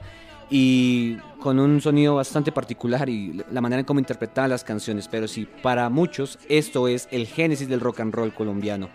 y 0.49 1.17
con 1.41 1.59
un 1.59 1.81
sonido 1.81 2.15
bastante 2.15 2.53
particular 2.53 3.09
y 3.09 3.43
la 3.51 3.59
manera 3.59 3.81
en 3.81 3.85
cómo 3.85 3.99
interpretaban 3.99 4.49
las 4.49 4.63
canciones. 4.63 5.09
Pero 5.09 5.27
sí, 5.27 5.49
para 5.61 5.89
muchos 5.89 6.39
esto 6.47 6.87
es 6.87 7.09
el 7.11 7.27
génesis 7.27 7.67
del 7.67 7.81
rock 7.81 7.99
and 7.99 8.13
roll 8.13 8.33
colombiano. 8.33 8.87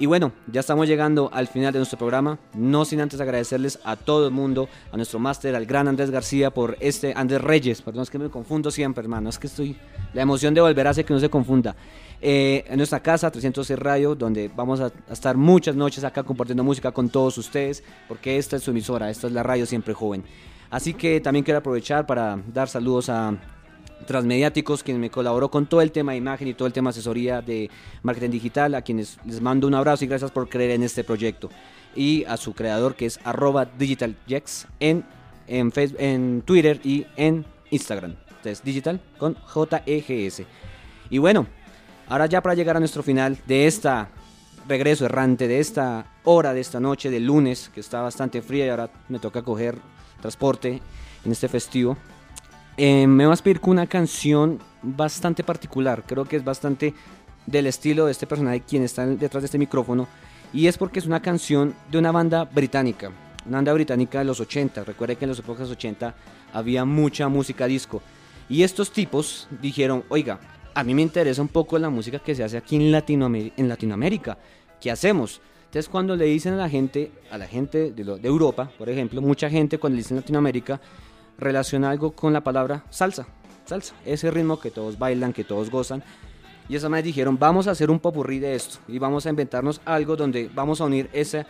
Y 0.00 0.06
bueno, 0.06 0.32
ya 0.50 0.60
estamos 0.60 0.88
llegando 0.88 1.28
al 1.30 1.46
final 1.46 1.74
de 1.74 1.78
nuestro 1.78 1.98
programa. 1.98 2.38
No 2.54 2.86
sin 2.86 3.02
antes 3.02 3.20
agradecerles 3.20 3.78
a 3.84 3.96
todo 3.96 4.28
el 4.28 4.32
mundo, 4.32 4.66
a 4.90 4.96
nuestro 4.96 5.18
máster, 5.18 5.54
al 5.54 5.66
gran 5.66 5.88
Andrés 5.88 6.10
García, 6.10 6.50
por 6.50 6.78
este, 6.80 7.12
Andrés 7.14 7.42
Reyes, 7.42 7.82
perdón, 7.82 8.04
es 8.04 8.10
que 8.10 8.18
me 8.18 8.30
confundo 8.30 8.70
siempre, 8.70 9.02
hermano. 9.02 9.28
Es 9.28 9.38
que 9.38 9.46
estoy. 9.46 9.76
La 10.14 10.22
emoción 10.22 10.54
de 10.54 10.62
volver 10.62 10.86
hace 10.86 11.04
que 11.04 11.12
no 11.12 11.20
se 11.20 11.28
confunda. 11.28 11.76
Eh, 12.22 12.64
en 12.66 12.78
nuestra 12.78 13.00
casa, 13.00 13.30
306 13.30 13.78
Radio, 13.78 14.14
donde 14.14 14.50
vamos 14.56 14.80
a, 14.80 14.86
a 14.86 15.12
estar 15.12 15.36
muchas 15.36 15.76
noches 15.76 16.02
acá 16.02 16.22
compartiendo 16.22 16.64
música 16.64 16.92
con 16.92 17.10
todos 17.10 17.36
ustedes, 17.36 17.84
porque 18.08 18.38
esta 18.38 18.56
es 18.56 18.62
su 18.62 18.70
emisora, 18.70 19.10
esta 19.10 19.26
es 19.26 19.34
la 19.34 19.42
radio 19.42 19.66
siempre 19.66 19.92
joven. 19.92 20.24
Así 20.70 20.94
que 20.94 21.20
también 21.20 21.44
quiero 21.44 21.58
aprovechar 21.58 22.06
para 22.06 22.38
dar 22.54 22.70
saludos 22.70 23.10
a 23.10 23.36
Transmediáticos, 24.06 24.82
quien 24.82 24.98
me 25.00 25.10
colaboró 25.10 25.50
con 25.50 25.66
todo 25.66 25.80
el 25.80 25.92
tema 25.92 26.12
de 26.12 26.18
imagen 26.18 26.48
y 26.48 26.54
todo 26.54 26.66
el 26.66 26.72
tema 26.72 26.90
de 26.90 26.98
asesoría 26.98 27.42
de 27.42 27.70
marketing 28.02 28.30
digital, 28.30 28.74
a 28.74 28.82
quienes 28.82 29.18
les 29.24 29.40
mando 29.40 29.66
un 29.66 29.74
abrazo 29.74 30.04
y 30.04 30.08
gracias 30.08 30.30
por 30.30 30.48
creer 30.48 30.72
en 30.72 30.82
este 30.82 31.04
proyecto. 31.04 31.50
Y 31.94 32.24
a 32.24 32.36
su 32.36 32.54
creador 32.54 32.94
que 32.94 33.06
es 33.06 33.18
arroba 33.24 33.64
digitaljex 33.64 34.66
en, 34.78 35.04
en, 35.46 35.72
Facebook, 35.72 36.00
en 36.00 36.42
Twitter 36.42 36.80
y 36.84 37.06
en 37.16 37.44
Instagram. 37.70 38.16
Entonces, 38.28 38.62
digital 38.64 39.00
con 39.18 39.34
J-E-G-S. 39.34 40.46
Y 41.10 41.18
bueno, 41.18 41.46
ahora 42.08 42.26
ya 42.26 42.40
para 42.42 42.54
llegar 42.54 42.76
a 42.76 42.80
nuestro 42.80 43.02
final 43.02 43.38
de 43.46 43.66
esta 43.66 44.10
regreso 44.68 45.04
errante, 45.04 45.48
de 45.48 45.58
esta 45.58 46.06
hora 46.24 46.54
de 46.54 46.60
esta 46.60 46.80
noche, 46.80 47.10
del 47.10 47.26
lunes, 47.26 47.70
que 47.74 47.80
está 47.80 48.02
bastante 48.02 48.40
fría 48.40 48.66
y 48.66 48.68
ahora 48.68 48.90
me 49.08 49.18
toca 49.18 49.42
coger 49.42 49.76
transporte 50.20 50.80
en 51.24 51.32
este 51.32 51.48
festivo. 51.48 51.96
Eh, 52.76 53.06
me 53.06 53.26
vas 53.26 53.40
a 53.40 53.44
pedir 53.44 53.60
con 53.60 53.72
una 53.72 53.86
canción 53.86 54.58
bastante 54.82 55.44
particular, 55.44 56.04
creo 56.06 56.24
que 56.24 56.36
es 56.36 56.44
bastante 56.44 56.94
del 57.46 57.66
estilo 57.66 58.06
de 58.06 58.12
este 58.12 58.26
personaje 58.26 58.60
quien 58.60 58.82
está 58.82 59.06
detrás 59.06 59.42
de 59.42 59.46
este 59.46 59.58
micrófono. 59.58 60.08
Y 60.52 60.66
es 60.66 60.78
porque 60.78 60.98
es 60.98 61.06
una 61.06 61.20
canción 61.20 61.74
de 61.90 61.98
una 61.98 62.10
banda 62.10 62.44
británica, 62.44 63.10
una 63.46 63.58
banda 63.58 63.72
británica 63.72 64.18
de 64.18 64.24
los 64.24 64.40
80, 64.40 64.84
recuerden 64.84 65.16
que 65.16 65.24
en 65.24 65.30
los 65.30 65.38
épocas 65.38 65.68
80 65.68 66.14
había 66.52 66.84
mucha 66.84 67.28
música 67.28 67.66
disco. 67.66 68.02
Y 68.48 68.62
estos 68.62 68.90
tipos 68.90 69.46
dijeron, 69.62 70.02
oiga, 70.08 70.40
a 70.74 70.82
mí 70.82 70.94
me 70.94 71.02
interesa 71.02 71.40
un 71.40 71.48
poco 71.48 71.78
la 71.78 71.88
música 71.88 72.18
que 72.18 72.34
se 72.34 72.42
hace 72.42 72.56
aquí 72.56 72.76
en, 72.76 72.90
Latinoamérica, 72.90 73.54
en 73.58 73.68
Latinoamérica, 73.68 74.38
¿qué 74.80 74.90
hacemos? 74.90 75.40
Entonces 75.66 75.88
cuando 75.88 76.16
le 76.16 76.24
dicen 76.24 76.54
a 76.54 76.56
la 76.56 76.68
gente, 76.68 77.12
a 77.30 77.38
la 77.38 77.46
gente 77.46 77.92
de, 77.92 78.04
de 78.04 78.28
Europa, 78.28 78.72
por 78.76 78.88
ejemplo, 78.88 79.20
mucha 79.20 79.48
gente 79.48 79.78
cuando 79.78 79.96
le 79.96 80.02
dicen 80.02 80.16
Latinoamérica 80.16 80.80
relaciona 81.40 81.90
algo 81.90 82.12
con 82.12 82.32
la 82.32 82.42
palabra 82.42 82.84
salsa, 82.90 83.26
salsa, 83.64 83.94
ese 84.04 84.30
ritmo 84.30 84.60
que 84.60 84.70
todos 84.70 84.98
bailan, 84.98 85.32
que 85.32 85.44
todos 85.44 85.70
gozan. 85.70 86.02
Y 86.68 86.76
esas 86.76 86.90
me 86.90 87.02
dijeron, 87.02 87.36
vamos 87.38 87.66
a 87.66 87.72
hacer 87.72 87.90
un 87.90 87.98
popurrí 87.98 88.38
de 88.38 88.54
esto 88.54 88.78
y 88.86 88.98
vamos 88.98 89.26
a 89.26 89.30
inventarnos 89.30 89.80
algo 89.84 90.14
donde 90.14 90.48
vamos 90.54 90.80
a 90.80 90.84
unir 90.84 91.10
ese, 91.12 91.44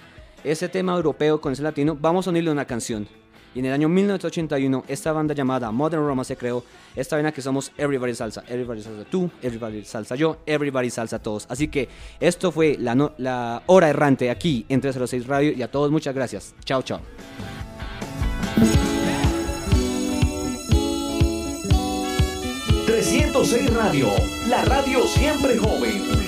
ese 0.45 0.69
tema 0.71 0.95
europeo 0.95 1.41
con 1.41 1.53
ese 1.53 1.63
latino, 1.63 1.97
vamos 2.01 2.27
a 2.27 2.31
unirle 2.31 2.51
una 2.51 2.65
canción. 2.65 3.07
Y 3.55 3.59
en 3.59 3.67
el 3.67 3.73
año 3.73 3.89
1981 3.89 4.85
esta 4.87 5.13
banda 5.13 5.35
llamada 5.35 5.71
Modern 5.73 6.07
Roma 6.07 6.25
se 6.25 6.37
creó, 6.37 6.65
esta 6.95 7.17
vaina 7.17 7.33
que 7.33 7.43
somos 7.43 7.73
Everybody 7.77 8.15
Salsa, 8.15 8.45
Everybody 8.47 8.83
Salsa 8.83 9.05
tú, 9.11 9.31
Everybody 9.43 9.85
Salsa 9.85 10.15
yo, 10.15 10.39
Everybody 10.47 10.91
Salsa 10.91 11.19
todos. 11.19 11.47
Así 11.51 11.69
que 11.69 11.89
esto 12.21 12.53
fue 12.53 12.77
la, 12.79 13.13
la 13.19 13.63
hora 13.67 13.89
errante 13.89 14.31
aquí 14.31 14.65
en 14.69 14.81
306 14.81 15.27
Radio 15.27 15.53
y 15.53 15.63
a 15.63 15.71
todos 15.71 15.91
muchas 15.91 16.15
gracias. 16.15 16.55
Chao, 16.65 16.83
chao. 16.83 17.01
...306 23.01 23.71
Radio, 23.71 24.09
la 24.47 24.63
radio 24.67 25.07
siempre 25.07 25.57
joven. 25.57 26.21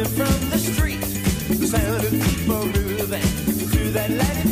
From 0.00 0.50
the 0.50 0.58
street? 0.58 1.00
Moving 2.46 2.96
to 2.96 4.49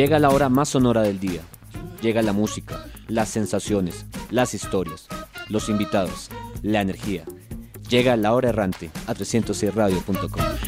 Llega 0.00 0.18
la 0.18 0.30
hora 0.30 0.48
más 0.48 0.70
sonora 0.70 1.02
del 1.02 1.20
día. 1.20 1.42
Llega 2.00 2.22
la 2.22 2.32
música, 2.32 2.86
las 3.06 3.28
sensaciones, 3.28 4.06
las 4.30 4.54
historias, 4.54 5.06
los 5.50 5.68
invitados, 5.68 6.30
la 6.62 6.80
energía. 6.80 7.24
Llega 7.86 8.16
la 8.16 8.32
hora 8.32 8.48
errante 8.48 8.90
a 9.06 9.12
306radio.com. 9.12 10.59